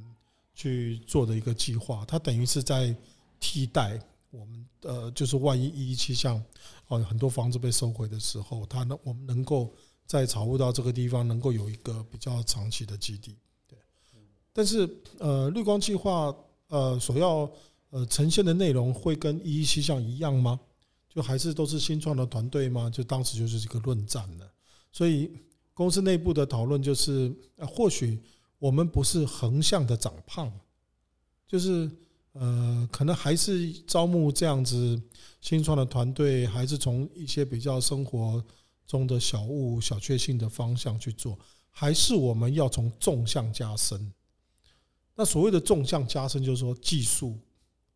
[0.56, 2.04] 去做的一个计划。
[2.04, 2.92] 它等于是在
[3.38, 6.42] 替代我们呃，就是万一一一七项
[6.88, 9.72] 哦，很多房子被收回的时候，它能我们能够
[10.06, 13.36] 在草悟道这个地方能够有一个比较长期的基地。
[13.68, 13.78] 对，
[14.52, 14.88] 但是
[15.18, 16.34] 呃，绿光计划
[16.68, 17.50] 呃所要
[17.90, 20.58] 呃呈现的内容会跟一一七项一样吗？
[21.08, 22.90] 就还是都是新创的团队吗？
[22.90, 24.50] 就当时就是一个论战了。
[24.92, 25.30] 所以
[25.72, 28.18] 公司内部的讨论就是，或许
[28.58, 30.52] 我们不是横向的长胖，
[31.46, 31.90] 就是
[32.32, 35.00] 呃，可能还是招募这样子
[35.40, 38.44] 新创的团队，还是从一些比较生活
[38.86, 41.38] 中的小物、小确幸的方向去做，
[41.70, 44.12] 还是我们要从纵向加深？
[45.14, 47.38] 那所谓的纵向加深，就是说技术、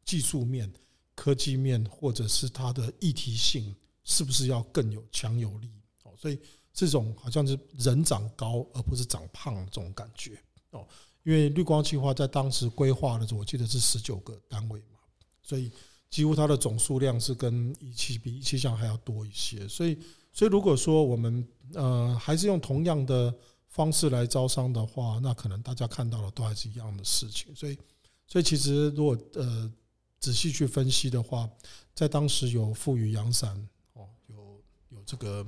[0.05, 0.73] 技术面。
[1.17, 5.69] 科技面或者是它的议题性、是不是要更有强有力？
[6.05, 6.39] 哦，所以
[6.73, 10.87] 这种好像是人长高而不是长胖这种感觉哦。
[11.23, 14.99] 因为绿光计划在当时规划的时候，我记得是十九个单位嘛，
[15.43, 15.71] 所以
[16.09, 19.69] 几乎它的总数量是跟一期比一期项还要多一些。
[19.69, 19.99] 所以，
[20.33, 23.33] 所以如果说我们呃还是用同样的
[23.69, 27.55] 方式来招商的话，那可能大家看到的都还是一样的事情。
[27.55, 27.79] 所以，
[28.27, 29.71] 所以其实如果呃
[30.19, 31.47] 仔细去分析的话，
[31.95, 33.55] 在当时有富宇阳伞
[33.93, 35.47] 哦，有有这个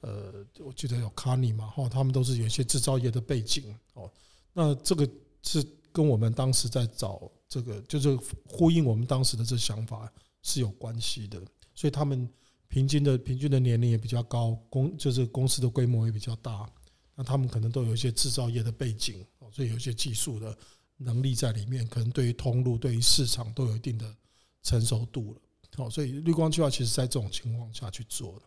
[0.00, 4.10] 呃，我记得有卡尼嘛，哈，他们都是有一些制造业的背景哦。
[4.52, 5.08] 那这个
[5.42, 11.40] 是跟我们当时在找这个，就是呼应我们当时的这想法是有关系的。
[11.74, 12.28] 所以他们
[12.68, 16.68] 平均的平均的年龄也比较高，公就是公司的规模也比较大。
[17.14, 20.56] 那他们可能都有一些制造业的背景，所以有一些技术的
[20.96, 24.14] 能力在里面，可能对于通路、对于市场都有一定的
[24.62, 25.40] 成熟度了。
[25.76, 28.42] 好，所以绿光计划其实在这种情况下去做的。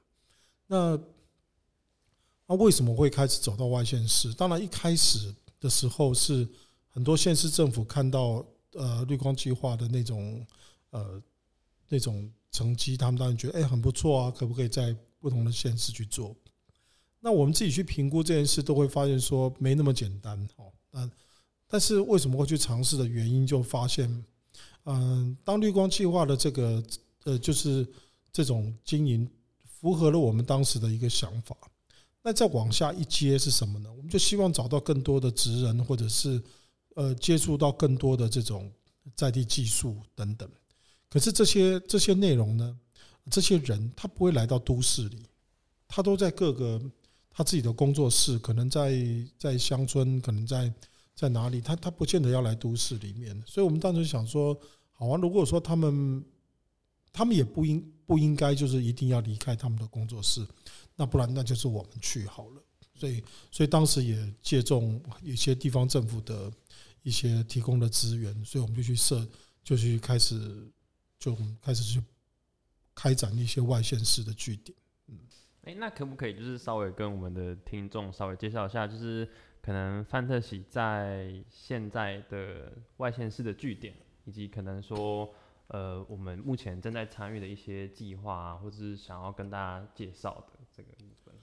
[0.68, 1.00] 那
[2.48, 4.34] 那为什么会开始走到外线市？
[4.34, 5.34] 当然一开始。
[5.64, 6.46] 的时候是
[6.90, 10.46] 很多县市政府看到呃绿光计划的那种
[10.90, 11.24] 呃
[11.88, 16.36] 那种成绩，他们当然觉得哎很不错啊，可不可以在不同的县市去做？
[17.22, 20.66] 那我们自己去评估这件事，都会发现说没那么简单哦。
[20.92, 21.10] 那
[21.66, 24.26] 但是为什么会去尝试的原因，就发现
[24.84, 26.84] 嗯，当绿光计划的这个
[27.24, 27.88] 呃就是
[28.34, 29.26] 这种经营
[29.64, 31.56] 符合了我们当时的一个想法。
[32.24, 33.92] 那再往下一阶是什么呢？
[33.92, 36.42] 我们就希望找到更多的职人，或者是
[36.96, 38.72] 呃接触到更多的这种
[39.14, 40.50] 在地技术等等。
[41.10, 42.80] 可是这些这些内容呢，
[43.30, 45.26] 这些人他不会来到都市里，
[45.88, 46.82] 他都在各个
[47.30, 48.98] 他自己的工作室，可能在
[49.38, 50.74] 在乡村，可能在
[51.14, 53.38] 在哪里，他他不见得要来都市里面。
[53.46, 54.58] 所以我们当时想说，
[54.94, 56.24] 好啊，如果说他们
[57.12, 60.48] 他们也不应不应该就是一定要离开他们的工作室。
[60.96, 62.64] 那不然，那就是我们去好了。
[62.96, 66.52] 所以，所以当时也借重一些地方政府的
[67.02, 69.28] 一些提供的资源，所以我们就去设，
[69.64, 70.72] 就去开始，
[71.18, 72.04] 就开始去
[72.94, 74.78] 开展一些外县市的据点。
[75.08, 75.18] 嗯，
[75.64, 79.28] 哎，那可不可以就是稍微跟我们的听众稍微介绍一下，就是
[79.62, 85.34] 可能范特喜在现在的外县市的据点，以及可能说。
[85.68, 91.34] 呃，我们目前正在参与的一些计划啊，或者是想要跟大家介绍的这个部分。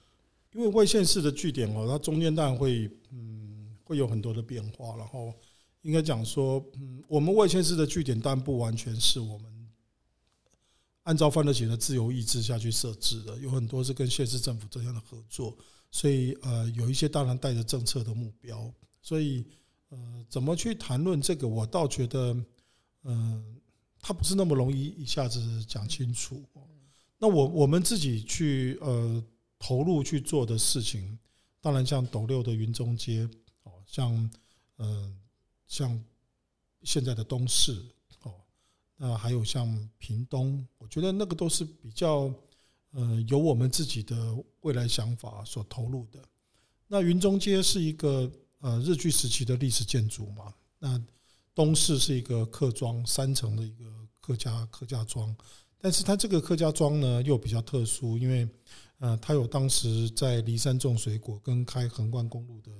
[0.53, 5.33] 因为外县市的据点哦，它中间当然会嗯会有很多的变化，然后
[5.81, 9.69] 应该讲说，嗯，我们外县市的据点但不完全是我们
[11.03, 15.57] 按照范特喜的自由意志下去设置的，有很多是跟县市政府这样的合作，
[15.89, 19.45] 所以呃有一些当然带着政策的目标，所以
[19.89, 22.35] 呃怎么去谈论这个，我倒觉得
[23.03, 23.57] 嗯。
[24.03, 26.43] 它不是那么容易一下子讲清楚。
[27.21, 29.23] 那我我们自己去呃
[29.59, 31.19] 投入去做的事情，
[31.61, 33.29] 当然像斗六的云中街
[33.61, 34.31] 哦，像
[34.77, 35.13] 呃
[35.67, 36.03] 像
[36.81, 37.79] 现在的东势
[38.23, 38.33] 哦，
[38.97, 42.33] 那还有像屏东，我觉得那个都是比较
[42.89, 46.19] 呃有我们自己的未来想法所投入的。
[46.87, 48.31] 那云中街是一个
[48.61, 50.99] 呃日据时期的历史建筑嘛，那。
[51.53, 53.85] 东势是一个客庄，三层的一个
[54.21, 55.35] 客家客家庄，
[55.81, 58.47] 但是它这个客家庄呢又比较特殊，因为
[58.99, 62.71] 呃，它有当时在梨山种水果跟开横贯公路的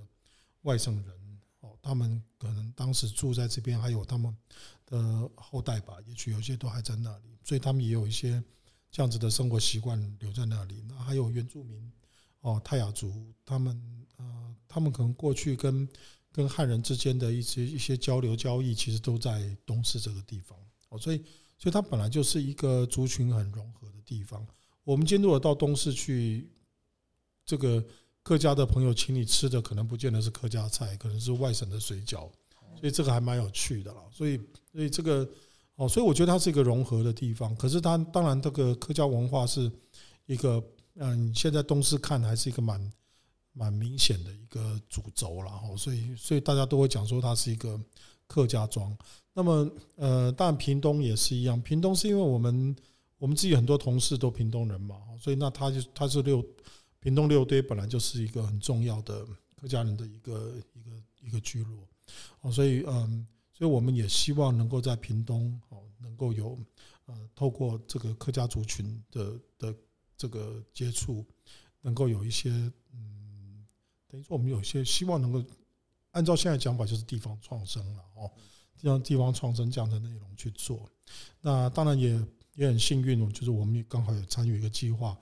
[0.62, 4.36] 外省人哦，他们可能当时住在这边，还有他们
[4.86, 8.42] 的后代吧，也许有些都还在那里，所以他们也有一些
[8.92, 10.84] 这样子的生活习惯留在那里。
[10.88, 11.92] 那还有原住民
[12.42, 15.90] 哦，泰雅族，他们呃，他们可能过去跟
[16.32, 20.56] 跟汉人之间的一些一些交流交易，其实都在东势这个地方
[20.90, 21.24] 哦，所以
[21.62, 24.44] 所以它本来就是一个族群很融合的地方。
[24.84, 26.50] 我们今天如果到东市去，
[27.46, 27.84] 这个
[28.24, 32.30] 客家的朋友请你吃的，可能不见得是客家菜，可能是外省的水饺，
[32.80, 34.02] 所以这个还蛮有趣的啦。
[34.12, 34.40] 所以
[34.72, 35.30] 所以这个
[35.76, 37.56] 哦，所以我觉得它是一个融合的地方。
[37.56, 39.72] 可是它当然这个客家文化是
[40.26, 40.64] 一个，
[40.96, 42.92] 嗯，现在东市看还是一个蛮。
[43.54, 47.78] 蛮明显的一个主轴了哈，所以所以大家都会讲说它是一个
[48.26, 48.98] 客家庄。
[49.34, 52.76] 那么呃，当然屏东也是一样，屏东是因为我们
[53.18, 56.46] 我们自己很多同事都屏东人嘛，所以那他就他是六
[57.00, 59.26] 屏东六堆本来就是一个很重要的
[59.56, 61.88] 客家人的一个一个一个聚落
[62.42, 66.58] 哦，所以嗯，所以我们也希望能够在屏东哦，能够有
[67.06, 69.76] 呃透过这个客家族群的的
[70.18, 71.26] 这个接触，
[71.82, 72.50] 能够有一些
[72.94, 73.66] 嗯。
[74.08, 75.42] 等于说，我们有些希望能够
[76.12, 78.30] 按照现在讲法，就是地方创生了哦，
[78.82, 80.90] 让地方创生这样的内容去做。
[81.42, 82.10] 那当然也
[82.56, 85.18] 也很幸运，就是我们也刚好有参与一个计划，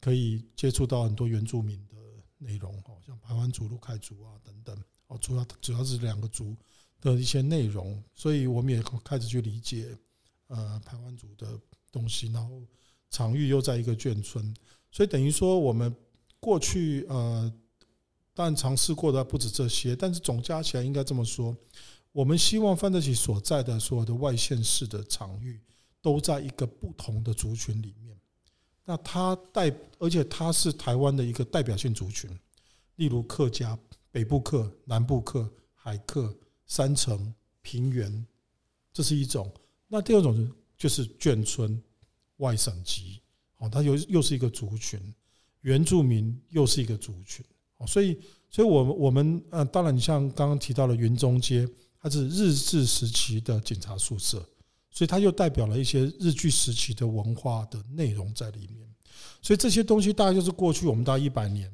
[0.00, 1.96] 可以接触到很多原住民的
[2.38, 6.56] 内容，好，像排湾族、鲁凯族啊等等，哦，主要主要是两个族
[7.00, 9.96] 的一些内容，所以我们也开始去理解，
[10.48, 11.58] 呃，排湾族的
[11.90, 12.62] 东西，然后
[13.10, 14.54] 场域又在一个眷村，
[14.90, 15.94] 所以等于说我们
[16.40, 17.52] 过去呃，
[18.34, 21.56] 当然尝试过的不止这些，但是总加起来应该这么说，
[22.12, 25.60] 我们希望范特喜所在的所有的外县市的场域。
[26.04, 28.18] 都在一个不同的族群里面，
[28.84, 32.28] 那它代，而且它是台湾的一个代表性族群，
[32.96, 33.78] 例如客家、
[34.10, 36.36] 北部客、南部客、海客、
[36.66, 38.26] 山城、平原，
[38.92, 39.48] 这是一种。
[39.86, 41.80] 那第二种就是眷村、
[42.38, 43.22] 外省籍，
[43.58, 45.00] 哦，它又又是一个族群，
[45.60, 47.46] 原住民又是一个族群，
[47.76, 48.18] 哦，所以，
[48.50, 51.64] 所以我们我们呃，当然你像刚刚提到的云中街，
[52.02, 54.46] 它是日治时期的警察宿舍。
[54.94, 58.86] 所以它又代表了一些日据时期的文化的内容在里面，
[59.40, 61.72] 所以这些东西大概就是过去我们大概一百年，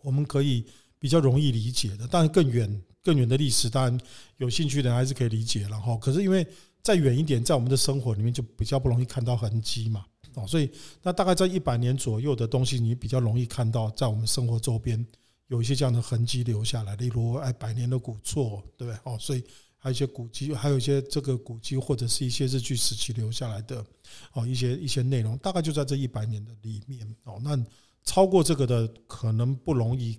[0.00, 0.64] 我们可以
[0.98, 2.08] 比较容易理解的。
[2.08, 4.00] 当然更远更远的历史，当然
[4.38, 5.68] 有兴趣的人还是可以理解。
[5.68, 6.46] 然后，可是因为
[6.82, 10.06] 再远一点，在我们的生活里面就比较不容易看到痕迹嘛。
[10.32, 10.70] 哦，所以
[11.02, 15.06] 那大概在一百年左右的东西，你比较容易看到在我们生活周边
[15.48, 18.98] 有一些这样的痕迹留下来，例如哎百年的古厝，对不对？
[19.04, 19.44] 哦，所以。
[19.80, 23.86] 还有一些古迹，还有一些这个古迹，或者是一些日据时期留下来的
[24.32, 27.38] 哦，一些一些内容，大概就在这一百年的里面哦。
[27.40, 27.56] 那
[28.02, 30.18] 超过这个的，可能不容易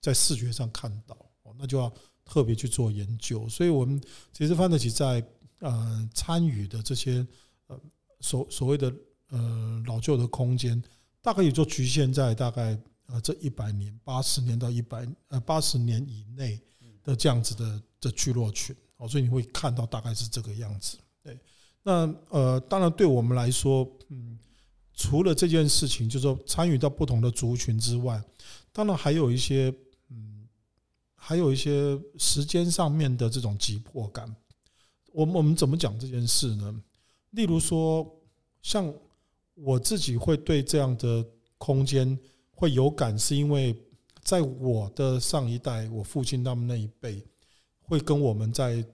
[0.00, 1.90] 在视觉上看到哦，那就要
[2.24, 3.48] 特别去做研究。
[3.48, 4.02] 所以我们
[4.32, 5.24] 其实范特奇在
[5.60, 7.24] 呃参与的这些
[7.68, 7.80] 呃
[8.18, 8.92] 所所谓的
[9.28, 10.82] 呃老旧的空间，
[11.22, 12.76] 大概也就局限在大概
[13.10, 16.60] 呃这一百年八十年到一百呃八十年以内
[17.02, 17.82] 的这样子的。
[18.02, 20.96] 的聚落群哦，所以你会看到大概是这个样子。
[21.22, 21.38] 对，
[21.82, 24.38] 那呃，当然对我们来说，嗯，
[24.94, 28.18] 除了这件事情，就是说参与到不同的族群之外，
[28.72, 29.70] 当然还有一些
[30.08, 30.48] 嗯，
[31.14, 34.34] 还有一些时间上面的这种急迫感。
[35.12, 36.82] 我们我们怎么讲这件事呢？
[37.32, 38.10] 例如说，
[38.62, 38.90] 像
[39.52, 41.22] 我自己会对这样的
[41.58, 42.18] 空间
[42.60, 43.74] 会有感，是因为
[44.22, 47.24] 在我的上一代，我父亲他们那一辈。
[47.82, 48.84] 会跟我们在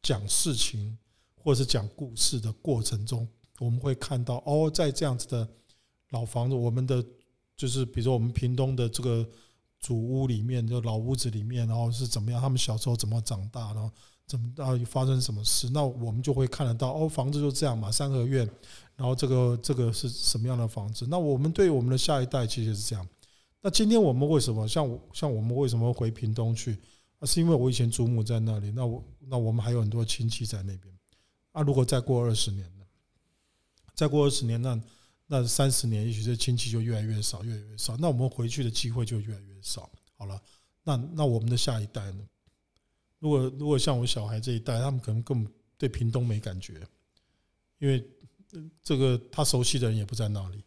[0.00, 0.96] 讲事情
[1.42, 3.26] 或是讲故事的过程中，
[3.58, 5.48] 我们会看到哦，在这样子的
[6.10, 7.04] 老房子，我们的
[7.56, 9.26] 就是比如说我们屏东的这个
[9.80, 13.90] 祖屋里面，就老屋子里面，然后是怎么样，他们小时候怎么长大，然后
[14.26, 18.48] 怎么啊发生什么事，那我们就会看得到哦，房子就这样嘛，三合院，
[18.96, 21.06] 然后这个这个是什么样的房子？
[21.08, 23.06] 那我们对我们的下一代其实是这样。
[23.62, 26.76] 那今天我们为什么像像我们为什么回屏东去？
[27.18, 30.94] 那是因为我以前祖母在那里，那我那我们还有很多亲戚在那边。
[31.52, 32.84] 啊，如果再过二十年呢？
[33.94, 34.80] 再过二十年，那
[35.26, 37.96] 那三十年，也许这亲戚就越来越少，越来越少。
[37.96, 39.88] 那我们回去的机会就越来越少。
[40.18, 40.40] 好了，
[40.84, 42.24] 那那我们的下一代呢？
[43.18, 45.46] 如果如果像我小孩这一代，他们可能更
[45.76, 46.80] 对屏东没感觉，
[47.78, 48.06] 因为
[48.82, 50.64] 这个他熟悉的人也不在那里。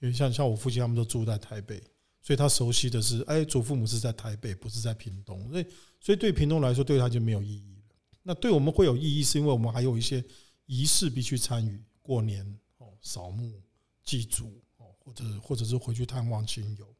[0.00, 1.82] 因为像像我父亲他们都住在台北。
[2.20, 5.48] 所以他熟悉的是，哎，祖父母是在台北，不是在屏东。
[5.50, 5.66] 所以，
[5.98, 7.94] 所以对屏东来说，对他就没有意义了。
[8.22, 10.22] 那对我们会有意义，是因为我们还有一些
[10.66, 12.44] 仪式必须参与，过年
[12.78, 13.62] 哦，扫墓、
[14.04, 16.94] 祭祖哦，或者或者是回去探望亲友。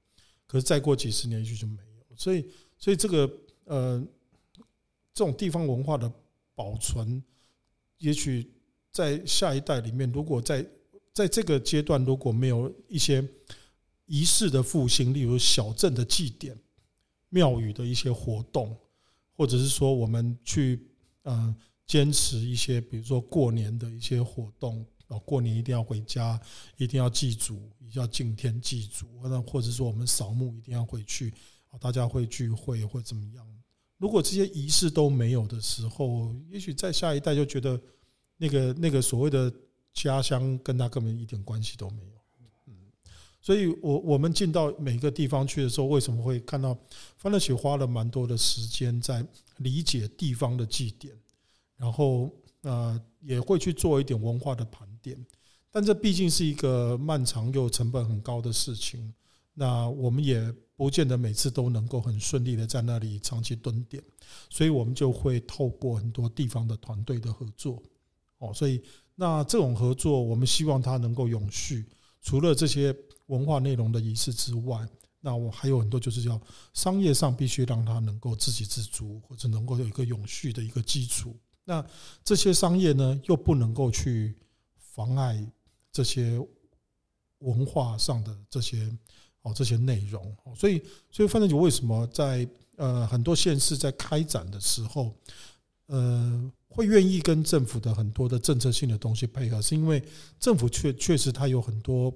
[0.47, 2.17] 可是再过几十年，也许就没有。
[2.17, 3.31] 所以，所以这个
[3.65, 4.03] 呃，
[5.19, 6.09] 这种地方文化的
[6.55, 7.21] 保存，
[7.99, 8.49] 也许
[8.93, 10.65] 在下一代里面，如果在
[11.13, 13.27] 在这个阶段如果没有一些。
[14.11, 16.59] 仪式的复兴，例如小镇的祭典、
[17.29, 18.75] 庙宇的一些活动，
[19.37, 20.89] 或者是说我们去
[21.25, 21.55] 呃
[21.87, 26.41] 坚持一些，比如说过年的一些活动啊，过年一定要回家，
[26.79, 31.35] 一定要祭祖，要敬天祭祖，那或者说我们扫墓一定要回去，
[31.79, 33.47] 大家会聚会或怎么样？
[33.99, 37.81] 如果这些仪式都没有的时候，也许在下一代就觉得
[38.37, 39.53] 那个那个所谓的
[39.93, 42.13] 家乡跟他根本一点关系都没有。
[42.69, 42.75] 嗯
[43.41, 46.77] 所以，我我们进到每个地方去的时候，为什么会看到
[47.17, 49.25] 范特喜花了蛮多的时间在
[49.59, 51.17] 理解地方的祭典，
[51.77, 52.31] 然后
[52.63, 55.17] 呃也会去做一点文化的盘点，
[55.71, 59.15] 但这毕竟是一个漫长又成本很高的事情。
[59.55, 64.03] 那我们也不见得每次都能够很顺利的在那里长期蹲点，
[64.49, 67.83] 所以我们就会透过很多地方的团队的合作。
[68.39, 68.83] 哦，所以
[69.15, 71.85] 那这种合作，我们希望它能够永续。
[72.23, 72.97] 除了这些。
[73.29, 74.89] 文化内容的仪式之外，
[75.21, 76.41] 那我还有很多，就是要
[76.73, 81.37] 商业上必须让它能够自给自足，或者能够有一个永续的一个基础。
[81.63, 81.85] 那
[82.25, 84.35] 这些商业呢，又不能够去
[84.79, 85.47] 妨碍
[85.93, 86.41] 这些
[87.41, 88.91] 文化上的这些
[89.43, 90.37] 哦这些内容。
[90.57, 95.15] 所以，所以范特喜为什么在呃很多县市在开展的时候，
[95.87, 100.03] 呃，会愿意跟政府的很多的政策性的东西配合，是因为
[100.39, 102.13] 政府确确实它有很多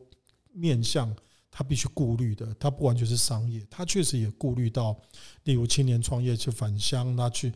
[0.52, 1.14] 面向，
[1.50, 2.54] 它必须顾虑的。
[2.60, 4.96] 它不完全是商业，它确实也顾虑到，
[5.44, 7.52] 例如青年创业去返乡，那去，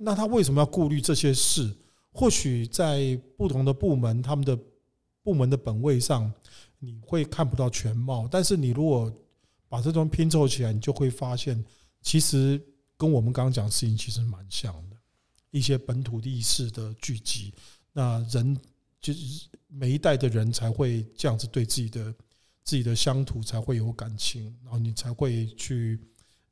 [0.00, 1.74] 那他为什么要顾虑这些事？
[2.12, 4.58] 或许在不同的部门，他们的
[5.22, 6.32] 部门的本位上，
[6.86, 8.28] 你会看不到全貌。
[8.30, 9.12] 但是你如果
[9.68, 11.62] 把这段拼凑起来，你就会发现，
[12.00, 12.60] 其实
[12.96, 14.96] 跟我们刚刚讲的事情其实蛮像的。
[15.50, 17.52] 一些本土意识的聚集，
[17.92, 18.56] 那人
[19.00, 22.14] 就是每一代的人才会这样子对自己的
[22.62, 25.98] 自己的乡土才会有感情，然后你才会去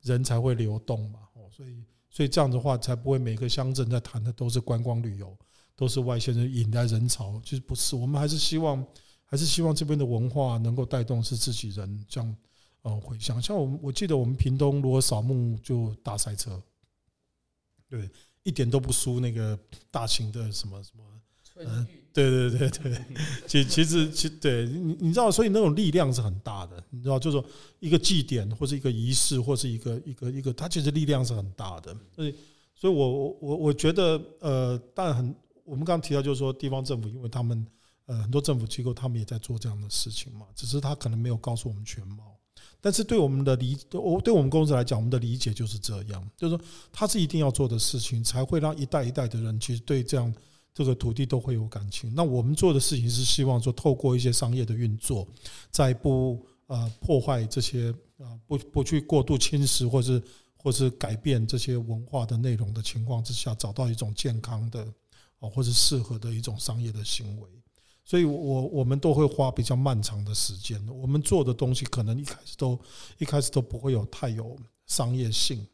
[0.01, 1.19] 人才会流动嘛。
[1.33, 5.37] 哦，所以所以这样的话才不会每个乡镇在谈的都是观光旅游，
[5.75, 7.95] 都是外县人引来人潮，其实不是。
[7.95, 8.83] 我们还是希望
[9.25, 12.35] 还是希望这边的文化能够带动是自己人这样
[12.83, 13.41] 呃回想。
[13.41, 16.61] 像我们我记得我们屏东如果扫墓就大塞车，
[17.89, 18.09] 对。
[18.47, 19.57] 一点都不输那个
[19.89, 21.03] 大型的什么什么，
[21.65, 23.05] 嗯，对对对对，
[23.47, 27.43] 其其实其对你你知道，所以那种力量是很大的，你知道，就是说
[27.79, 31.91] 一个祭典或者一个仪式，或是一个一个一个，它其实力量是很大的。
[32.15, 32.35] 所以，
[32.75, 37.65] 所以我我我我觉得，呃，当然很，我们刚刚提到就是说，地方政府，因为他们
[38.05, 42.35] 呃很多政府机构，他们也在做这样的事情嘛，只是他可能没有告诉我们全貌。
[42.79, 50.31] 但是对我们的理，我对我们公司来讲，我们的理解就是这样，就是说，它是一定要做的事情，才会让一代一代的人其实对这样
[50.71, 52.13] 这个土地都会有感情。
[52.13, 55.27] 那我们做的事情是希望说，透过一些商业的运作，
[55.71, 60.21] 在不呃破坏这些啊不不去过度侵蚀或是
[60.55, 64.83] 或是改变这些文化的内容的情况之下，找到一种健康的
[65.39, 67.49] 啊或者适合的一种商业的行为。
[68.07, 70.79] 所以，我我们都会花比较漫长的时间。
[70.87, 72.79] 我们做的东西可能一开始都
[73.17, 75.65] 一开始都不会有太有商业性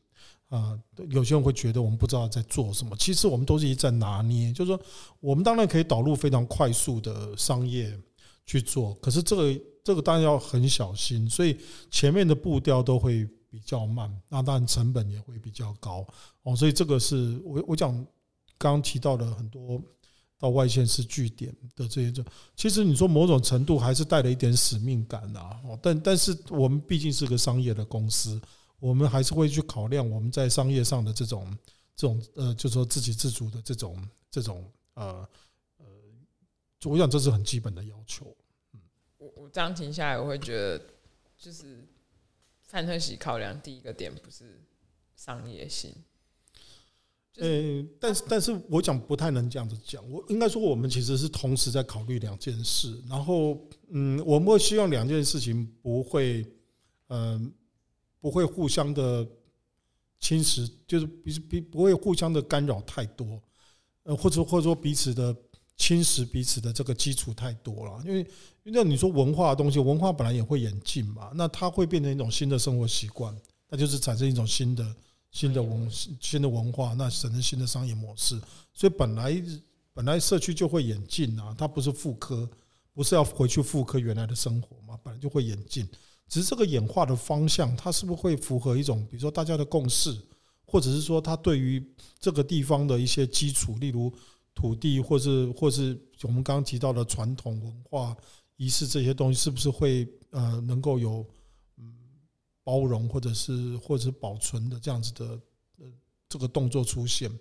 [0.48, 0.80] 啊。
[1.10, 4.54] 有些人会觉得我们不知道在做什么，其实我们都是一在拿捏。
[4.54, 4.80] 就是说，
[5.20, 8.00] 我们当然可以导入非常快速的商业
[8.46, 11.30] 去做，可是这个这个当然要很小心。
[11.30, 11.58] 所以
[11.90, 16.08] 前面的步调都会比较慢，那当然成本也会比较高
[16.44, 16.56] 哦。
[16.56, 17.94] 所以这个是我我讲
[18.58, 19.82] 刚刚提到的很多。
[20.42, 22.26] 到外县是据点的这些，
[22.56, 25.62] 其实你说某种程度还是带了一点使命感啊。
[25.80, 28.42] 但但是我们毕竟是个商业的公司，
[28.80, 31.56] 我们还是会去考量我们在商业上的这种
[31.96, 35.30] 这种呃，就说自给自足的这种这种呃
[35.78, 35.86] 呃，
[36.86, 38.36] 我想这是很基本的要求。
[38.74, 38.80] 嗯，
[39.20, 40.82] 我我这样听下来，我会觉得
[41.38, 41.88] 就是
[42.64, 44.60] 范特喜考量第一个点不是
[45.16, 45.94] 商业性。
[47.38, 50.04] 呃，但是，但是我讲不太能这样子讲。
[50.12, 53.02] 我应该说，我们其实是同时在考虑两件事。
[53.08, 53.58] 然后，
[53.90, 56.46] 嗯，我们会希望两件事情不会，
[57.08, 57.52] 嗯，
[58.20, 59.26] 不会互相的
[60.20, 63.42] 侵蚀，就是比比不会互相的干扰太多，
[64.04, 65.34] 呃，或者或者说彼此的
[65.78, 68.04] 侵蚀彼此的这个基础太多了。
[68.06, 68.28] 因为，
[68.64, 73.34] 因为你说文化的东西，文化本来也会演进嘛，那它会变成一种新的生活习惯，
[73.70, 74.86] 那就是产生一种新的。
[75.32, 78.40] 新的文新的文化，那产生新的商业模式，
[78.74, 79.42] 所以本来
[79.94, 82.48] 本来社区就会演进啊，它不是复刻，
[82.94, 85.88] 不是要回去复刻原来的生活嘛，本来就会演进，
[86.28, 90.14] 只是这个演化的方向，它是不是会符合一种，比如说大家的共识，
[90.66, 91.82] 或者是说它对于
[92.20, 94.14] 这个地方的一些基础，例如
[94.54, 98.16] 土地，或是或是我们刚刚提到的传统文化
[98.58, 101.26] 仪式这些东西，是不是会呃能够有？
[102.64, 105.26] 包容或者是或者是保存的这样子的
[105.80, 105.86] 呃
[106.30, 107.32] 这个动作出现，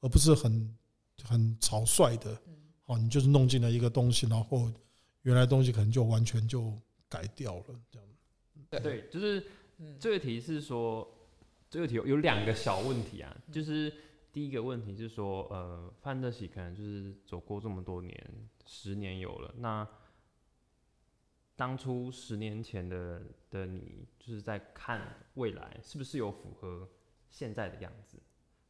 [0.00, 0.76] 而不是很
[1.22, 2.40] 很草率的，
[2.86, 4.72] 哦，你就是弄进了一个东西，然后
[5.22, 6.72] 原来东西可能就完全就
[7.08, 8.82] 改掉了，这样。
[8.82, 9.44] 对，就是
[9.98, 11.06] 这个题是说，
[11.68, 13.92] 这个题有两个小问题啊，就是
[14.32, 18.30] 第一个问题是说，呃，范德喜可能就是走过这么多年，
[18.64, 19.86] 十年有了那。
[21.60, 26.88] 当初十年前的的你，就是在看未来是不是有符合
[27.30, 28.16] 现在的样子？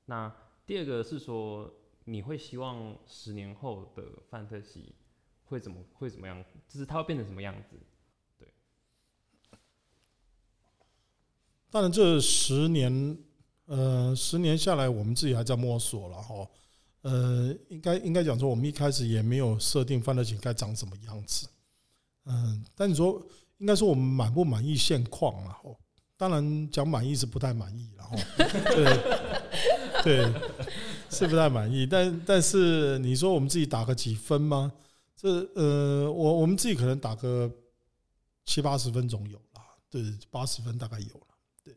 [0.06, 0.34] 那
[0.66, 1.72] 第二个是说，
[2.06, 4.92] 你会希望十年后的范特西
[5.44, 6.44] 会怎么会怎么样？
[6.66, 7.76] 就是它会变成什么样子？
[8.36, 8.48] 对。
[11.70, 13.16] 当然，这十年，
[13.66, 16.50] 呃，十年下来，我们自己还在摸索了哈。
[17.02, 21.48] 呃，应该应该讲说，我们一开始也没有设定范特西该长什么样子。
[22.30, 23.20] 嗯，但你说
[23.58, 25.58] 应该说我们满不满意现况啊？
[25.64, 25.76] 哦，
[26.16, 28.16] 当然讲满意是不太满意，然后
[28.74, 30.32] 对对
[31.10, 34.72] 是不太满意，但但是你说我们自己打个几分吗？
[35.16, 37.50] 这呃，我我们自己可能打个
[38.46, 41.26] 七八十分总有啦，对，八十分大概有了，
[41.62, 41.76] 对。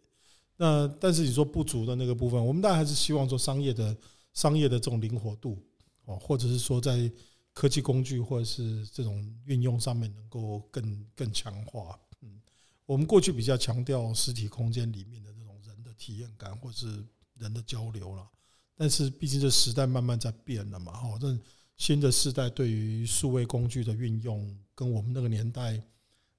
[0.56, 3.96] 那但是你说不足的那个部分，我们当然还是希望说商业的
[4.34, 5.62] 商业的这种灵活度
[6.06, 7.12] 哦，或者是说在
[7.54, 12.00] 科技工具或者是这种运用上面能够更更强化。
[12.22, 12.42] 嗯，
[12.86, 17.04] 我们过去比较强调实体空间里面的这种人的体验感或是
[17.38, 18.28] 人的交流了，
[18.76, 21.38] 但是毕竟这时代慢慢在变了嘛，哦，这。
[21.76, 25.82] 新的世代对于数位工具的运用，跟我们那个年代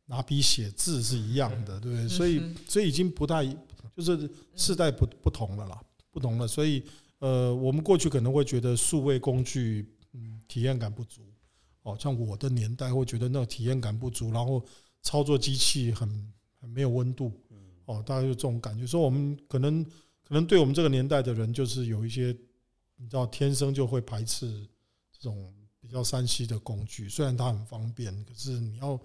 [0.06, 2.08] 拿笔写字是一样的，对不对？
[2.08, 3.44] 所以，所以已经不太，
[3.96, 6.46] 就是世代不不同了啦，不同了。
[6.46, 6.84] 所以，
[7.18, 11.22] 呃，我们过去可能会觉得数位工具，嗯，体验感不足。
[11.82, 14.64] 哦，像我的年代会觉得那个体验感不足，然后
[15.02, 17.30] 操作机器很很没有温度。
[17.84, 18.86] 哦，大概就这种感觉。
[18.86, 19.84] 所以，我们可能
[20.24, 22.34] 可能对我们这个年代的人，就是有一些，
[22.96, 24.66] 你知道，天生就会排斥。
[25.16, 29.00] 这种比较山西的工具，虽然它很方便，可是你要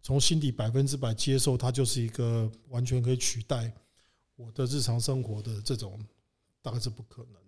[0.00, 3.72] 从心底百分之百接受它，就是一个完全可以取代
[4.36, 5.98] 我的日常生活的这种，
[6.62, 7.45] 大概是不可能。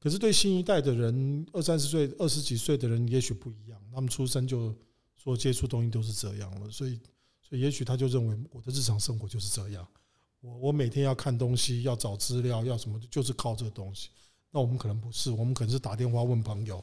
[0.00, 4.74] 可是对新一代的人，二三十岁、二十几岁的人，也许不一样，他们出生就
[5.16, 7.00] 说接触东西都是这样了，所以，
[7.42, 9.86] 所以也许他就认为我的日常生活就是这样。
[10.40, 14.10] 我我每天要看东西，要找资料，要什么，就是靠这个东西。
[14.50, 16.82] 那我们可能不是，我们可能是打电话问朋友。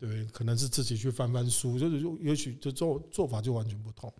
[0.00, 4.12] 对，可能是自己去翻翻书，就是也许就做做法就完全不同。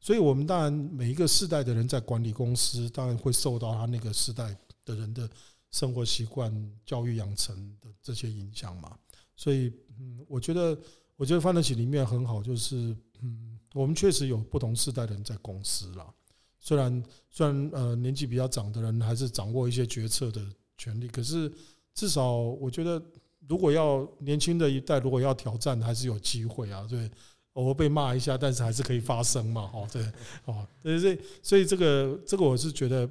[0.00, 5.28] 所以，我们当然每一个世代的人在管理公司，当然会受到他那个世代的人的
[5.70, 6.52] 生活习惯、
[6.84, 8.98] 教育养成的这些影响嘛。
[9.36, 10.78] 所以，嗯，我觉得，
[11.16, 16.12] 我觉得范德喜里面很好，就是嗯，我们确实有不同世代的人在公司啦。
[16.58, 20.44] 虽然虽然呃年纪比较长的人还是掌握一些决策的
[20.76, 21.52] 权利，可是
[21.94, 23.02] 至少我觉得。
[23.48, 26.86] 如果要年轻的一代，如果要挑战，还是有机会啊。
[26.86, 27.10] 对，
[27.54, 29.70] 偶尔被骂一下，但是还是可以发声嘛。
[29.72, 30.02] 哦，对，
[30.44, 33.08] 哦，所以，所以这个，这个我是觉得，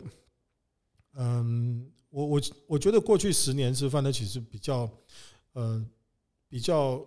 [1.16, 4.90] 嗯，我我我觉得过去十年是范特喜是比较，
[5.54, 5.88] 呃，
[6.50, 7.06] 比较，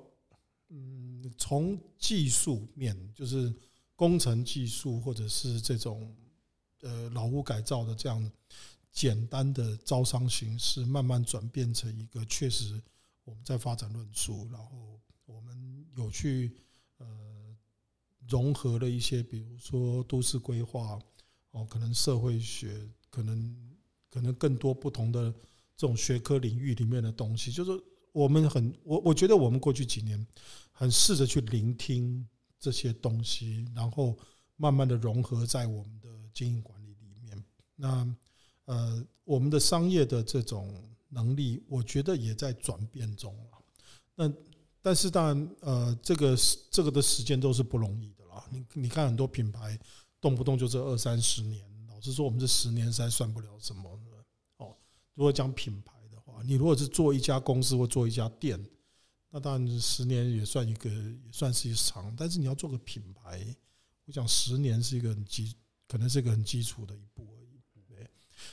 [0.69, 3.53] 嗯，从技术面，就是
[3.97, 6.15] 工程技术或者是这种，
[6.83, 8.31] 呃，老屋改造的这样
[8.93, 12.81] 简单的招商形式，慢慢转变成一个确实。
[13.25, 16.53] 我们在发展论述，然后我们有去
[16.99, 17.07] 呃
[18.29, 20.97] 融合了一些，比如说都市规划
[21.51, 23.70] 哦，可能社会学，可能
[24.11, 25.33] 可能更多不同的
[25.77, 27.71] 这种学科领域里面的东西，就是
[28.13, 30.27] 我们很我我觉得我们过去几年
[30.73, 32.27] 很试着去聆听
[32.59, 34.17] 这些东西，然后
[34.57, 37.45] 慢慢的融合在我们的经营管理里面。
[37.77, 38.17] 那
[38.65, 40.75] 呃，我们的商业的这种。
[41.13, 43.37] 能力，我觉得也在转变中。
[44.15, 44.33] 那
[44.81, 46.37] 但是当然，呃，这个
[46.71, 48.45] 这个的时间都是不容易的啦。
[48.49, 49.77] 你你看很多品牌，
[50.21, 51.67] 动不动就这二三十年。
[52.01, 54.01] 老实说，我们这十年实在算不了什么。
[54.57, 54.75] 哦，
[55.13, 58.59] 如果讲品牌的话，你如果是做一家公司或做一家店，
[59.29, 62.15] 那当然十年也算一个，也算是一长。
[62.17, 63.45] 但是你要做个品牌，
[64.07, 65.55] 我讲十年是一个很基，
[65.87, 67.51] 可能是一个很基础的一步而已。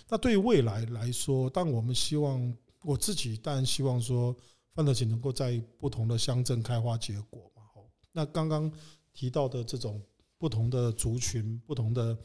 [0.09, 4.35] 那对于未来来说，当我们希望我自己当然希望说，
[4.73, 7.63] 范德勤能够在不同的乡镇开花结果嘛。
[8.11, 8.69] 那刚刚
[9.13, 10.01] 提到的这种
[10.37, 12.17] 不同的族群、不同的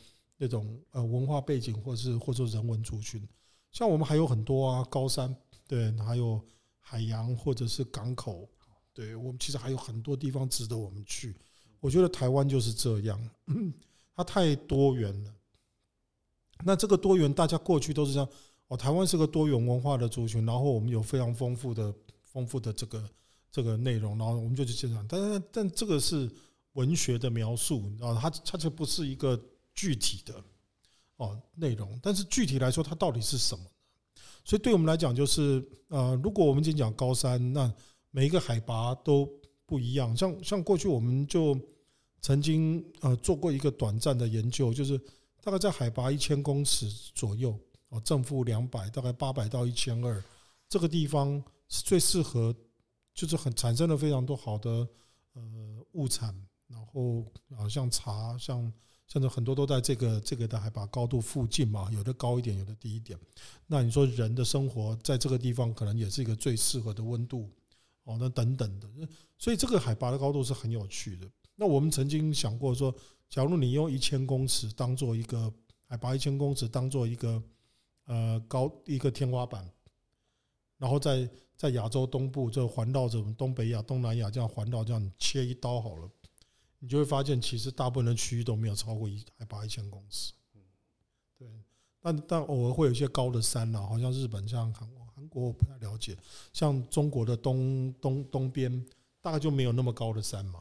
[0.42, 3.24] 那种呃文化背景，或是或者人文族群，
[3.70, 5.32] 像我们还有很多啊，高山
[5.68, 6.44] 对，还有
[6.80, 8.48] 海洋或者是港口，
[8.92, 11.36] 对我们其实还有很多地方值得我们去。
[11.78, 13.30] 我觉得台湾就是这样，
[14.16, 15.32] 它太多元了。
[16.64, 18.28] 那这个多元，大家过去都是这样
[18.66, 18.76] 哦。
[18.76, 23.08] 台湾是个多元文化的族群，然后我们有非常丰富的、丰富的这个
[23.48, 25.06] 这个内容，然后我们就去欣赏。
[25.08, 26.28] 但是，但这个是
[26.72, 29.40] 文学的描述，你知道，它它就不是一个
[29.74, 30.42] 具体的
[31.16, 31.98] 哦内容。
[32.02, 33.64] 但是具体来说，它到底是什么？
[34.44, 37.72] 所以对我们来讲，就是呃，如果我们今天讲高山，那
[38.10, 39.28] 每一个海拔都
[39.66, 40.16] 不一样。
[40.16, 41.58] 像像过去我们就
[42.20, 45.00] 曾经呃做过一个短暂的研究，就是。
[45.44, 47.58] 大概在海拔一千公尺左右，
[47.88, 50.22] 哦，正负两百，大概八百到一千二，
[50.68, 52.54] 这个地方是最适合，
[53.12, 54.70] 就是很产生了非常多好的
[55.32, 55.42] 呃
[55.94, 56.32] 物产，
[56.68, 58.72] 然后啊像茶，像
[59.12, 63.18] 甚至很多都在这个这个的海拔高度附近嘛，有的高一点，有的低一点。
[63.66, 67.50] 那你说人的生活在这个地方，可能也是一个最适合的温度，
[68.04, 68.88] 哦，那等等的，
[69.36, 71.28] 所以这个海拔的高度是很有趣的。
[71.56, 72.94] 那我们曾经想过说。
[73.32, 75.50] 假如你用一千公尺当做一个
[75.86, 77.42] 海拔一千公尺当做一个
[78.04, 79.66] 呃高一个天花板，
[80.76, 86.10] 然后在在亚洲东部就环绕着我们东北亚、东南亚这样环绕这样切一刀好了，
[86.82, 90.32] 你就会发现，其实大部分的区域都没有超过一海拔一千公尺。
[91.38, 91.48] 对，
[92.00, 96.16] 但但偶尔会有一些高的山啊，好像日本像韩国，韩国我不太了解，
[96.52, 98.84] 像中国的东东东边
[99.20, 100.60] 大概就没有那么高的山嘛。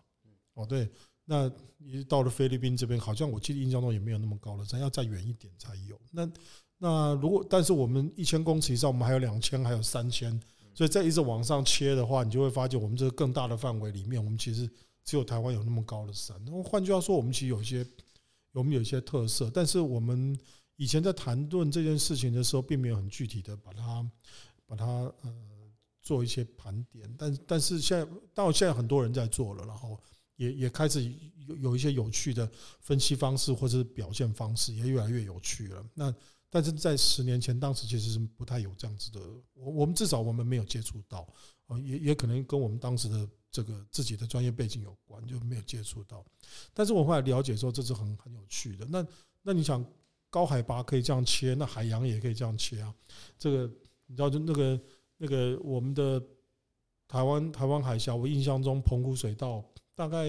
[0.53, 0.87] 哦，对，
[1.25, 5.99] 那你到了菲律宾这边，好像我记得印象中也没有那么高的山，要再远一点才有。
[6.11, 6.31] 那
[6.77, 10.39] 那如果但是我们一千公尺以上，我们还有两千，还有三千，
[10.75, 14.69] 所以再一直往上切的话，你就会发现我们这个更大的范围里面，我们其实
[15.03, 16.35] 只有台湾有那么高的山。
[16.45, 17.85] 那换句话说，我们其实有一些
[18.51, 20.37] 我们有一些特色，但是我们
[20.75, 24.11] 以前在谈论这件事情的时候，并没有很具体的把它
[24.65, 25.33] 把它呃
[26.01, 27.13] 做一些盘点。
[27.17, 29.99] 但但是现在，到现在很多人在做了，然后。
[30.37, 31.03] 也也开始
[31.45, 32.49] 有有一些有趣的
[32.79, 35.85] 分析方式或者是表现方式，也越来越有趣了。
[35.93, 36.11] 那
[36.49, 39.19] 但是在十年前，当时其实是不太有这样子的。
[39.53, 41.31] 我我们至少我们没有接触到，
[41.67, 46.25] 啊，也也可能跟我们当时的这个自己的专业背景有关，就没有接触到。
[46.73, 48.85] 但是我后来了解说，这是很很有趣的。
[48.85, 49.05] 那
[49.41, 49.85] 那你想，
[50.29, 52.95] 高海拔可以这样切，那海洋也可以这样切啊？
[53.37, 53.67] 这个
[54.05, 54.81] 你知道，就那个
[55.17, 56.19] 那个我们的
[57.07, 59.63] 台湾台湾海峡，我印象中澎湖水道。
[59.93, 60.25] 大概，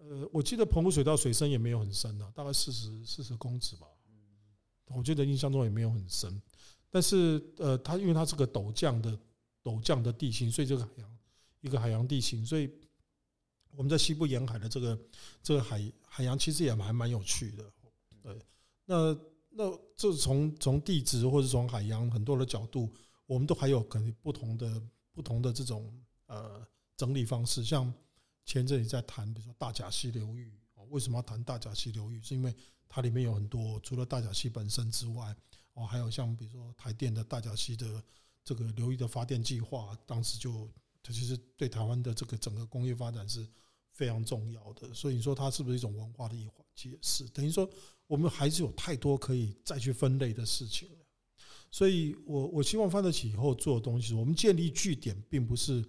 [0.00, 3.86] 呃，我记得澎湖水道水深也没有很深啊，大概四十四十公尺吧。
[4.86, 6.42] 我记得印象中也没有很深，
[6.90, 9.18] 但是呃，它因为它是个陡降的
[9.62, 11.18] 陡降的地形，所以这个海洋
[11.62, 12.70] 一个海洋地形，所以
[13.70, 15.00] 我们在西部沿海的这个
[15.42, 17.72] 这个海海洋其实也还蛮有趣的。
[18.22, 18.38] 对，
[18.84, 22.92] 那那这从从地质或者从海洋很多的角度，
[23.24, 24.82] 我们都还有可能不同的
[25.12, 25.92] 不同的这种
[26.26, 26.64] 呃
[26.98, 27.90] 整理方式，像。
[28.44, 32.20] 前阵子在谈，比如说大甲溪流域，哦，为什么要谈大甲溪流域？
[32.20, 32.52] 是因为
[32.88, 35.32] 它里面有很多，除了大甲溪本身之外，
[35.74, 38.02] 哦，还有像比如说台电的大甲溪的
[38.42, 40.68] 这个流域的发电计划，当时就
[41.02, 43.46] 它其实对台湾的这个整个工业发展是
[43.92, 44.92] 非常重要的。
[44.94, 46.64] 所以你说它是不是一种文化的一环？
[46.74, 47.68] 其实也是，等于说
[48.06, 50.88] 我们还是有太多可以再去分类的事情。
[51.70, 55.84] 所以我我希望范特喜以后做的东西，我们建立据点，并不是。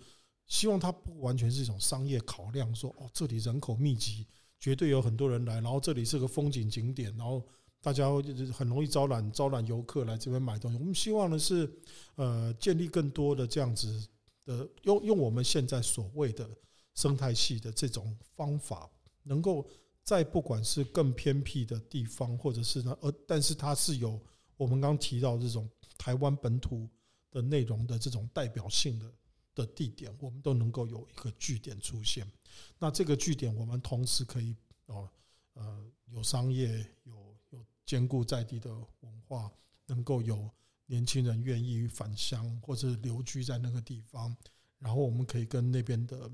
[0.45, 4.28] 希望它不完全是一种商业考量，说哦，这里人口密集，
[4.59, 7.41] 绝对有很多人来，然后这里是个风景景点，然后
[7.82, 10.78] 大家就是很容易招揽招揽游客来这边买东西。
[10.78, 11.68] 我们希望的是，
[12.16, 14.05] 呃，建立更多的这样子
[14.46, 16.50] 的，用用我们现在所谓的
[16.96, 18.89] 生态系的这种方法，
[19.24, 19.68] 能够
[20.04, 24.20] 在不管是更偏僻的地方，或者是呢，呃，但是它是有
[24.58, 26.88] 我们刚刚提到这种台湾本土
[27.32, 29.12] 的内容的这种代表性的。
[29.56, 32.28] 的地点，我们都能够有一个据点出现。
[32.80, 34.56] 那这个据点，我们同时可以
[34.88, 35.08] 哦，
[35.54, 39.52] 呃，有商业，有有兼顾在地的文化，
[39.86, 40.50] 能够有
[40.86, 44.36] 年轻人愿意返乡或者留居在那个地方。
[44.79, 46.29] 然后我们可以跟那边的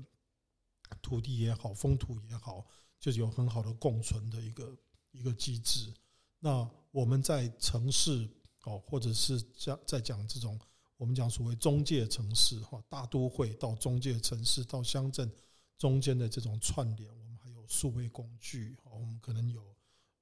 [1.00, 2.66] 土地也好，风土也好，
[2.98, 4.76] 就是有很好的共存的一个
[5.12, 5.92] 一个机制。
[6.38, 8.28] 那我们在城市
[8.64, 10.58] 哦，或者是讲在讲这种。
[10.96, 15.32] 我们讲所谓中介城市哈，大都会到中介城市到乡镇
[15.78, 19.64] 中间的这种串联，我们还有数位工具，我们可能有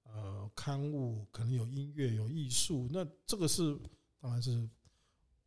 [0.05, 2.89] 呃刊物，可能有音乐，有艺术。
[2.93, 3.77] 那这个是
[4.21, 4.69] 当然是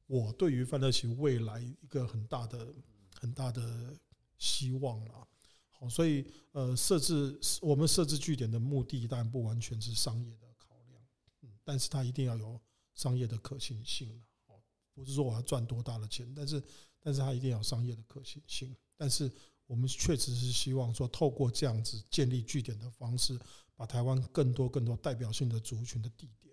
[0.07, 2.74] 我对于范特喜未来一个很大的
[3.19, 3.95] 很大的
[4.38, 5.28] 希望了。
[5.69, 11.01] 好，所以呃，设置我们设置据点的目的，当然不完全是商业的考量，
[11.41, 12.59] 嗯，但是它一定要有
[12.93, 14.09] 商业的可行性。
[14.47, 14.55] 哦
[14.93, 16.61] 不是说我要赚多大的钱，但是，
[16.99, 18.76] 但是它一定要有商业的可行性。
[18.97, 19.32] 但是
[19.65, 23.39] 我们确实是希望说，透过这样子建立据点的方式，
[23.76, 26.51] 把台湾更多更多代表性的族群的地点，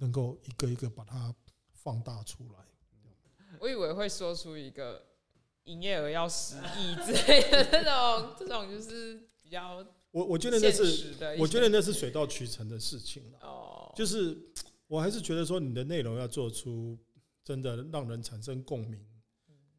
[0.00, 1.32] 能够一个一个把它
[1.72, 2.58] 放大出来。
[3.60, 5.06] 我以为会说出一个
[5.64, 13.38] 营业额要十亿之类的这种，这种就是比较我我觉得那是我觉得那是水到渠成的事情了。
[13.42, 14.36] 哦，就是
[14.88, 16.98] 我还是觉得说，你的内容要做出。
[17.42, 19.04] 真的让人产生共鸣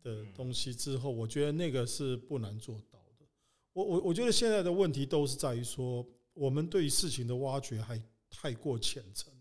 [0.02, 3.26] 的东西之后，我觉得那个是不难做到的。
[3.72, 9.32] 我我我觉得现在的问题都是在于说，我们对于事情的挖掘还太过浅层。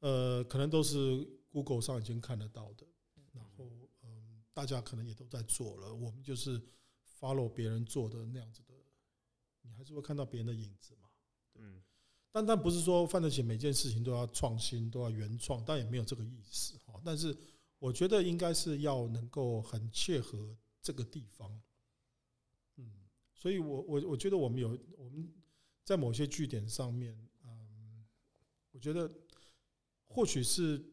[0.00, 2.86] 呃，可能都是 Google 上已经看得到的，
[3.32, 3.70] 然后
[4.02, 6.60] 嗯，大家可能也都在做了，我们就是
[7.20, 8.74] follow 别人做的那样子的，
[9.62, 11.08] 你还是会看到别人的影子嘛。
[11.54, 11.82] 嗯。
[12.30, 17.00] 但但不是说范特喜每件事情都要创新，都要原创，但也没有这个意思哈。
[17.02, 17.36] 但是
[17.78, 21.58] 我觉得应该是要能够很切合这个地方，
[22.76, 25.32] 嗯，所以我我我觉得我们有我们
[25.82, 28.04] 在某些据点上面，嗯，
[28.72, 29.10] 我觉得
[30.18, 30.84] 或许是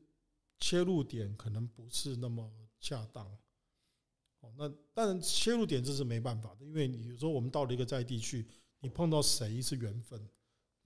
[0.59, 2.47] 切入点可能不是那么
[2.80, 3.26] 恰当，
[4.41, 8.45] 哦，那当然切入点这是没办法的，因为你有时候我们到了一个在地去，
[8.82, 10.30] 你碰到谁是缘分，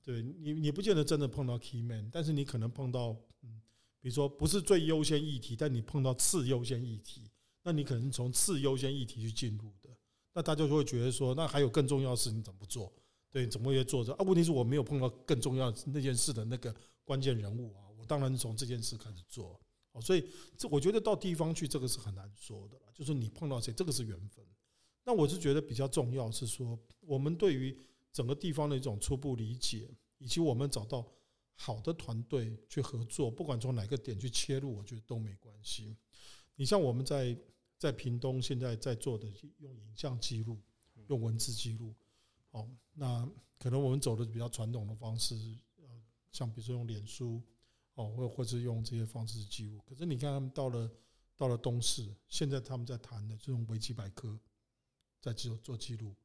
[0.02, 3.62] 对你你不见得真的碰到 key man，但是你可能碰到嗯，
[4.00, 7.30] 比如说不是最优先议题，但你碰到次优先议题，
[7.64, 9.90] 那你可能从次优先议题去进入的，
[10.32, 12.90] 那大家就会觉得说，那还有更重要的事你怎么做？
[13.32, 14.24] 对，怎么也做着啊？
[14.24, 16.74] 问题是我没有碰到更重要那件事的那个
[17.04, 19.62] 关键人物啊，当然从这件事开始做。
[19.92, 20.24] 哦，所以
[20.58, 24.46] 这我觉得到地方去，这个是很难说的，就是你碰到谁，这个是缘分。
[25.04, 27.76] 那我是觉得比较重要是说，我们对于
[28.12, 29.90] 整个地方的一种初步理解，
[30.20, 31.04] 以及我们找到
[31.56, 35.98] 好的团队去合作，不管从哪个点去切入，我觉得都没关系。
[36.56, 37.36] 你像我们在
[37.80, 40.60] 在屏东现在在做的，用影像记录，
[41.08, 41.96] 用文字记录。
[42.52, 45.36] 哦，那可能我们走的比较传统的方式，
[45.78, 45.84] 呃，
[46.32, 47.42] 像比如说用脸书。
[48.00, 50.90] 哦，或或是用这些方式记录，可是你看他们到了
[51.36, 54.40] 到了东市，现在他们在谈的这种维基百科，
[55.20, 56.16] 在做做记录，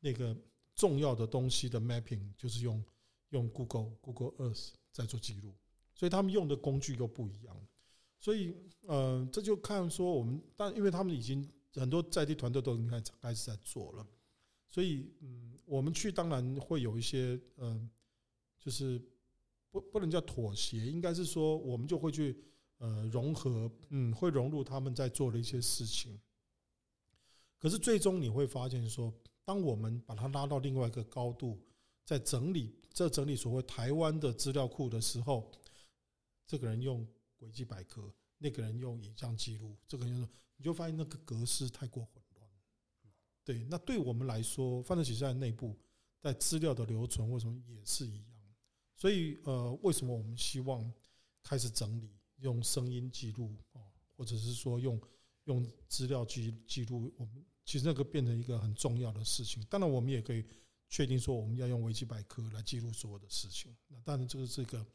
[0.00, 0.36] 那个
[0.74, 2.84] 重要的东西的 mapping 就是用
[3.28, 5.54] 用 Google Google Earth 在做记录，
[5.94, 7.56] 所以他们用的工具又不一样，
[8.18, 14.04] 所以呃，这就看说我们，但因为他们已经很多在地团队都已经开始开始在做了，
[14.68, 17.88] 所以嗯，我们去当然会有一些嗯，
[18.58, 19.00] 就是。
[19.74, 22.38] 不不能叫妥协，应该是说我们就会去
[22.78, 26.20] 呃融合，嗯，会融入他们在做的一些事情。
[27.58, 29.12] 可是最终你会发现说，
[29.44, 31.60] 当我们把它拉到另外一个高度，
[32.04, 35.50] 在整理这整理所谓台湾的资料库的时候，
[36.46, 37.04] 这个人用
[37.36, 42.48] 轨迹百科，那个人用影像记录，这个人用，你就发现那个格式太过混乱。
[43.42, 45.76] 对，那对我们来说，范特喜在内部
[46.20, 48.33] 在资料的留存，为什么也是一样？
[49.04, 50.90] 所以，呃，为什么我们希望
[51.42, 53.82] 开始整理，用声音记录哦，
[54.16, 54.98] 或者是说用
[55.44, 57.12] 用资料记记录？
[57.18, 59.62] 我们其实那个变成一个很重要的事情。
[59.68, 60.42] 当然，我们也可以
[60.88, 63.76] 确定说，我们要用维基百科来记录所有的事情。
[63.88, 64.86] 那当然，这个是一个，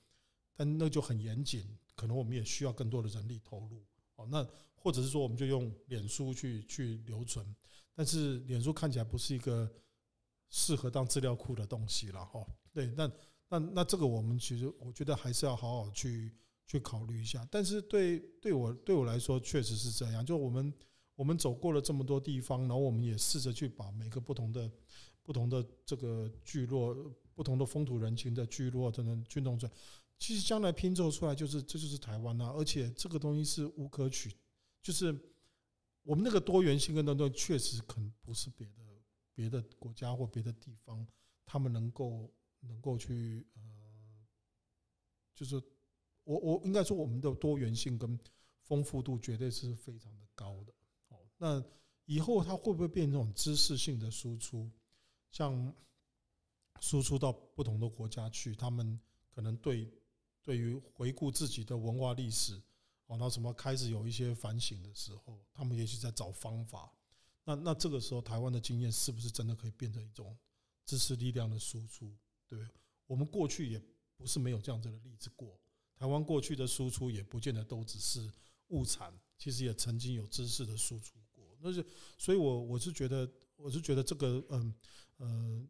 [0.56, 3.86] 但那就很严谨，可能我们也需要更多的人力投入
[4.16, 4.26] 哦。
[4.32, 4.44] 那
[4.74, 7.46] 或者是说，我们就用脸书去去留存，
[7.94, 9.72] 但是脸书看起来不是一个
[10.50, 12.44] 适合当资料库的东西了哈。
[12.74, 13.08] 对，那。
[13.50, 16.32] 那那这个我们其实我觉得还是要好好去
[16.68, 20.72] 去考虑一下，但是对对我对我来说确实是这样，就我们
[21.16, 24.72] 我们走过了这么多地方，然后我们也试着去把每个不同的
[25.24, 26.96] 不同的这个聚落、
[27.34, 29.72] 不同的风土人情的聚落等等去弄出来，
[30.20, 34.32] 其实将来拼凑出来就是这就是台湾啊，而且这个东西是无可取，
[34.84, 35.18] 就是
[36.04, 38.74] 我们那个多元性跟等等确实可能不是别的
[39.34, 41.04] 别的国家或别的地方
[41.48, 42.32] 他们能够。
[42.62, 43.62] 能够去呃，
[45.34, 45.62] 就是
[46.24, 48.20] 我我应该说我们的多元性跟
[48.64, 50.74] 丰富度绝对是非常的高的
[51.10, 51.20] 哦。
[51.38, 51.64] 那
[52.06, 54.70] 以后它会不会变成这种知识性的输出？
[55.32, 55.74] 像
[56.80, 59.00] 输出到不同的国家去，他们
[59.30, 59.92] 可能对
[60.42, 62.60] 对于回顾自己的文化历史
[63.06, 66.92] 哦，那什么开始有一些反省的时候，他们也许在找方法。
[67.44, 70.38] 那那这个时候，台湾的经验是不是真的可以变成一种
[70.86, 72.16] 知识力量的输出？
[72.50, 72.68] 对，
[73.06, 73.80] 我们过去也
[74.18, 75.58] 不是没有这样子的例子过。
[75.96, 78.28] 台湾过去的输出也不见得都只是
[78.70, 81.56] 物产，其实也曾经有知识的输出过。
[81.60, 81.86] 那是，
[82.18, 84.74] 所以我我是觉得，我是觉得这个，嗯
[85.18, 85.68] 呃，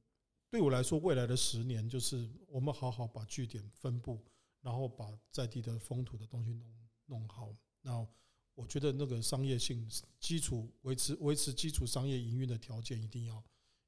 [0.50, 4.24] 对我来说，未来的十年就是我们好好把据点分布，
[4.62, 7.54] 然后把在地的风土的东西弄弄好。
[7.82, 8.08] 然后
[8.54, 13.44] 我觉得那个商业性基础维持维持基础商业营运的条件一定要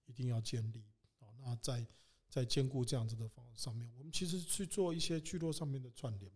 [0.06, 0.84] 一定要建立。
[1.20, 1.88] 好，那在。
[2.32, 6.32] 在兼顾这样子的方上面，我们其实去做一些聚落上面的串联。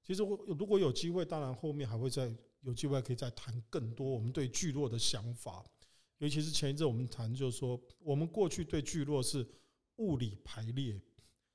[0.00, 5.64] 其实我如果有机会，当然后面还会再有机会可以再谈更多我们对聚落的想法。
[6.18, 9.44] 尤其是前一阵我们谈，就是说我们过去对聚落是
[9.96, 11.02] 物理排列，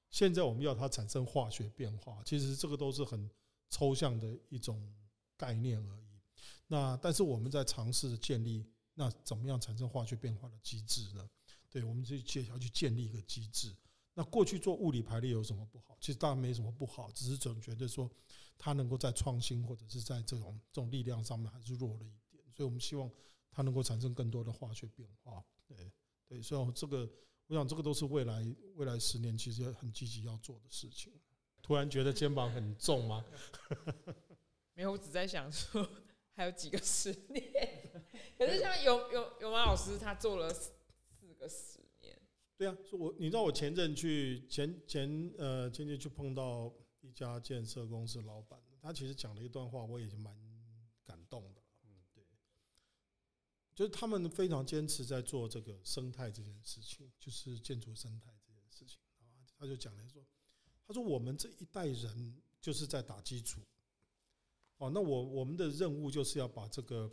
[0.10, 2.22] 现在我们要它产生化学变化。
[2.26, 3.30] 其实这个都是很
[3.70, 4.94] 抽象的一种
[5.38, 6.20] 概念而已。
[6.68, 8.66] 那但是我们在尝试建立，
[8.96, 11.30] 那怎么样产生化学变化的机制呢？
[11.78, 13.72] 对，我们去介绍去建立一个机制。
[14.16, 15.96] 那过去做物理排列有什么不好？
[16.02, 18.10] 其实当然没什么不好，只是总觉得说
[18.58, 22.44] 它能够在创新或者是在这种这种力量上面还是弱了一点。
[22.52, 23.08] 所以我们希望
[23.52, 25.46] 它能够产生更多的化学变化。
[25.68, 25.92] 对
[26.28, 27.08] 对，所以这个
[27.46, 31.14] 我想这个都是未来未来十年其实很积极要做的事情。
[31.62, 33.24] 突然觉得肩膀很重吗？
[34.74, 35.88] 没有，我只在想说
[36.32, 37.44] 还有几个十年。
[38.36, 40.52] 可是像有有有马老师他做了。
[41.38, 42.20] 个十年，
[42.58, 50.36] 对啊，说我你知道我前阵去前前呃前天去碰到一家建设公司老板，他其实讲了一段话，我也蛮
[51.06, 51.62] 感动的。
[51.84, 52.24] 嗯，对，
[53.74, 59.46] 就是他们非常坚持在做这个生态这件事情，就是建筑生态这件事情啊。
[59.58, 60.26] 他就讲来说，
[60.86, 63.62] 他说我们这一代人就是在打基础。
[64.78, 67.12] 哦，那我我们的任务就是要把这个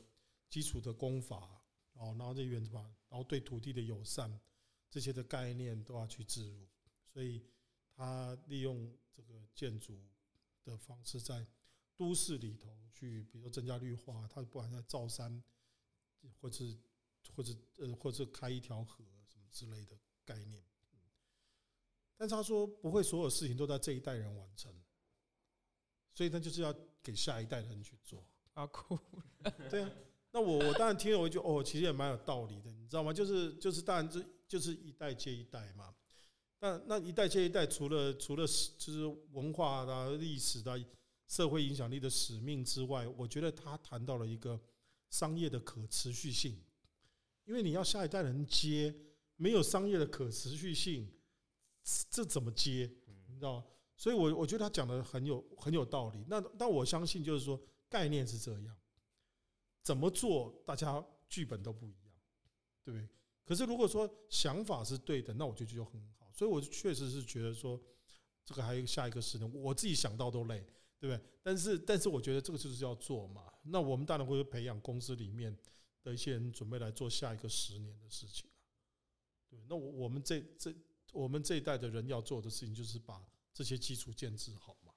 [0.50, 1.63] 基础的功法，
[1.94, 4.40] 哦，然后这原则吧，然后对土地的友善
[4.90, 6.68] 这些的概念都要去置入，
[7.06, 7.44] 所以
[7.96, 9.98] 他利用这个建筑
[10.62, 11.46] 的方式在
[11.96, 15.42] 都市里头去，比如说增加绿化，他不管在造山，
[16.40, 16.76] 或是
[17.34, 20.64] 或者呃或者开一条河什么之类的概念，
[22.16, 24.72] 但是他说不会所有事情都在这一代人完成。
[26.12, 26.72] 所以他就是要
[27.02, 28.96] 给下一代的人去做啊，酷，
[29.68, 29.90] 对啊。
[30.34, 33.12] 那我我当然听了，我就哦，其实也蛮有道理的，你知道吗？
[33.12, 35.94] 就是就是，当然这就是一代接一代嘛。
[36.58, 40.84] 但那一代接一代，除了除了就是文化的、历史的、
[41.28, 44.60] 社会影响力的使命之外，我觉得他谈到了一个
[45.08, 46.60] 商业的可持续性。
[47.44, 48.92] 因为你要下一代人接，
[49.36, 51.08] 没有商业的可持续性，
[52.10, 52.90] 这怎么接？
[53.28, 53.64] 你知道吗？
[53.96, 56.24] 所以，我我觉得他讲的很有很有道理。
[56.26, 58.76] 那但我相信，就是说概念是这样，
[59.84, 62.12] 怎么做，大家剧本都不一样，
[62.82, 63.08] 对不对？
[63.44, 66.28] 可是如果说想法是对的，那我觉得就很好。
[66.32, 67.80] 所以，我确实是觉得说，
[68.44, 70.58] 这个还有下一个十年，我自己想到都累，
[70.98, 71.24] 对不对？
[71.42, 73.52] 但是，但是我觉得这个就是要做嘛。
[73.62, 75.56] 那我们当然会培养公司里面
[76.02, 78.48] 的一些人，准备来做下一个十年的事情。
[79.48, 80.74] 对，那我我们这这
[81.12, 83.22] 我们这一代的人要做的事情，就是把。
[83.56, 84.92] 这些基础建置好嘛？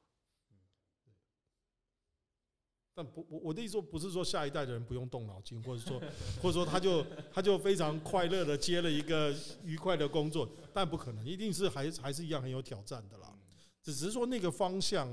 [2.97, 6.01] 但不，我我的意思说不是说下一代的人不用动脑筋，或者说，
[6.41, 9.31] 或者说他就他就非常快乐的接了一个
[9.63, 13.37] 愉快的工作，但不可能，一定是还还是一样很有挑战的啦。
[13.83, 15.07] 只是说那个方向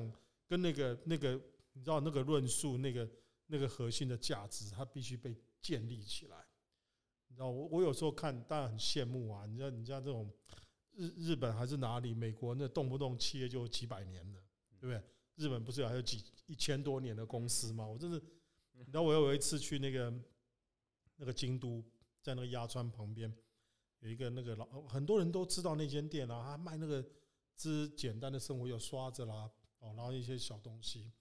[0.49, 1.39] 跟那个那个，
[1.75, 3.07] 你知道那个论述，那个
[3.49, 6.37] 那个核心的价值，它必须被建立起来。
[7.29, 9.45] 你知道，我我有时候看，当然很羡慕啊。
[9.45, 10.33] 你知道，你像这种。
[10.97, 12.15] 日日本还是哪里？
[12.15, 14.41] 美国那动不动企业就几百年了，
[14.79, 15.03] 对不对？
[15.37, 17.87] 日本不是有还有几一千多年的公司吗？
[17.87, 18.23] 我真是，
[18.73, 20.13] 你知道我有一次去那个
[21.17, 21.83] 那个京都，
[22.23, 23.33] 在那个鸭川旁边
[24.01, 27.05] 有一个那个老很多人都知道那间店啊，他卖那个
[27.57, 31.13] 之简单的生活有刷子啦，哦，然后一些小东西。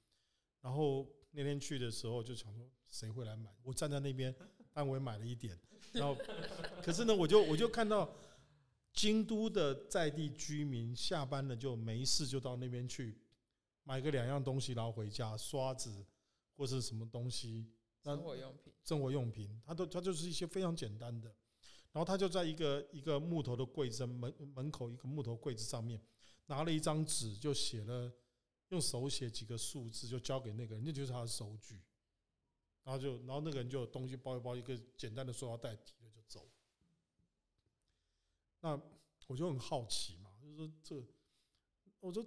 [0.61, 3.49] 然后那天去的时候就想说，谁会来买？
[3.63, 4.33] 我站在那边，
[4.71, 5.59] 但我也买了一点。
[5.93, 6.15] 然后，
[6.81, 8.13] 可是呢，我就我就看到。
[8.95, 13.17] 京都的在地居民下班了就没事，就到那边去
[13.83, 16.05] 买个两样东西，然后回家刷子
[16.55, 17.71] 或是什么东西，
[18.03, 21.29] 生活用品，生活用品，他都他就是一些非常简单的，
[21.91, 26.01] 然后他就在一个一个木头的柜子门门口一个木头柜子上面
[26.45, 28.11] 拿了一张纸，就写了
[28.69, 31.81] 用手写几个数字，就交给那个人，那就是他的收据，
[32.83, 36.49] 然后就然后那个人就有东西包一包，一个简单的塑料袋提了就走。
[38.61, 38.81] 那
[39.27, 41.03] 我就很好奇嘛，就是说这，
[41.99, 42.25] 我说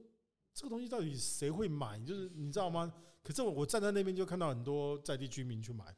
[0.57, 2.03] 这个东西到底谁会买？
[2.03, 2.91] 就是你知道吗？
[3.23, 5.95] 可是我站在那边就看到很多在地居民去买，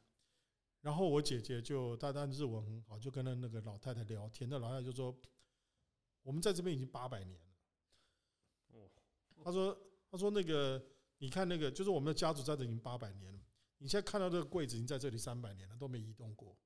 [0.81, 4.51] 然后我姐姐就她当然日文很好，就跟那那个老太太聊天。
[4.51, 5.17] 那老太太就说
[6.23, 7.47] ：“我们在这边已经八百年了。”
[8.75, 8.91] 哦，
[9.45, 9.79] 她说
[10.11, 10.85] ：“她说那个
[11.19, 13.41] 你看那个，就是我们的家族在这已经八百年了。
[13.79, 16.59] 你现在看到这个柜子已经在这里三百年了，都没移动过。”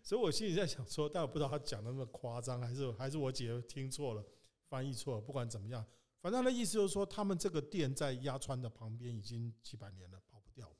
[0.00, 4.24] 所以我心里在想说，但我不知道他讲的那么夸张，还是还是我姐听错了，
[4.70, 5.20] 翻译错了。
[5.20, 5.84] 不管怎么样，
[6.20, 10.72] 反正他的意思就是说，他们这个店在鸭川的旁边已经几百年了，跑不掉。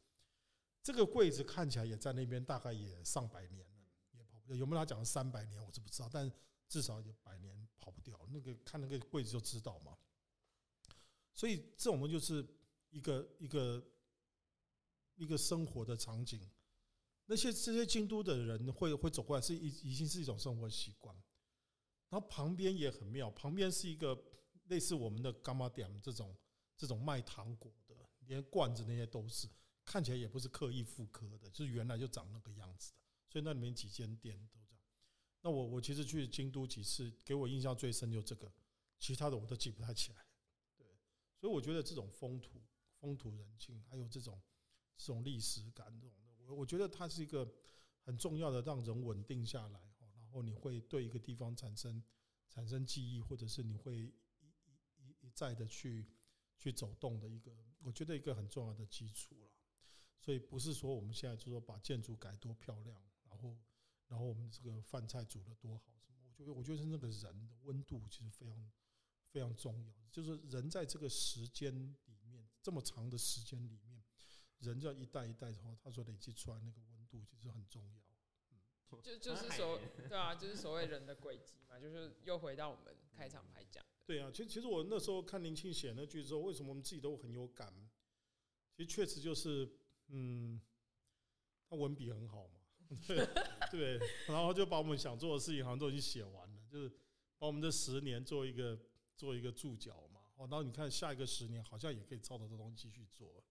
[0.82, 3.76] 这个柜子看起来也在那边，大概也上百年了，
[4.12, 4.57] 也跑不掉。
[4.57, 6.32] 有没有他讲的三百年，我是不知道，但
[6.68, 8.18] 至少有百年跑不掉。
[8.30, 9.99] 那个看那个柜子就知道嘛。
[11.34, 12.47] 所以这种东西就是
[12.91, 13.84] 一个一个
[15.16, 16.49] 一个生活的场景。
[17.26, 21.16] 那些这些京都的人会会走过来，是已已经是一种生活习惯。
[22.11, 24.20] 然后旁边也很妙，旁边是一个
[24.66, 26.36] 类似我们的柑仔店这种
[26.76, 27.94] 这种卖糖果的，
[28.26, 29.48] 连罐子那些都是，
[29.84, 32.98] 看起来也不是刻意复刻的，就是原来就长那个样子的。
[33.28, 34.84] 所以那里面几间店都这样。
[35.40, 38.52] 那我我其实去京都几次，给我印象最深就这个，
[38.98, 40.26] 其他的我都记不太起来。
[40.76, 40.86] 对，
[41.38, 42.61] 所以我觉得这种风土
[42.98, 44.42] 风土人情，还有这种
[44.96, 46.16] 这种历史感这种。
[46.48, 47.48] 我觉得它是一个
[48.00, 49.80] 很重要的，让人稳定下来，
[50.31, 52.01] 然后你会对一个地方产生
[52.49, 54.55] 产生记忆，或者是你会一
[54.97, 56.07] 一一再的去
[56.57, 57.53] 去走动的一个，
[57.83, 59.51] 我觉得一个很重要的基础了。
[60.20, 63.59] 所以不是说我们现在就说把建筑改多漂亮，然后
[64.07, 66.22] 然后我们这个饭菜煮的多好什么？
[66.28, 68.70] 我觉得我觉得是那个人的温度其实非常
[69.31, 71.74] 非常重要，就是人在这个时间
[72.07, 74.01] 里面这么长的时间里面。
[74.61, 77.99] 人就要一代一代的话，他说累积出来那个温度其实很重要。
[79.03, 83.91] 就就是所对啊，就是所谓人的轨迹嘛，就是又回到我们开场白讲的。
[84.07, 87.72] 对啊，其实其实我那时候看林庆写那句之后，为什么我们自己都很有感？
[88.76, 89.70] 其实确实就是，
[90.09, 90.61] 嗯，
[91.68, 92.61] 他文笔很好嘛，
[93.07, 93.26] 对
[93.70, 96.88] 对，然后就把我们想做的事情好像都已经写完了，就是
[97.38, 98.78] 把我们这十年做一个
[99.16, 100.20] 做一个注脚嘛。
[100.36, 103.45] 哦，然后你看下一个十年好像也可以照着这东西继续做。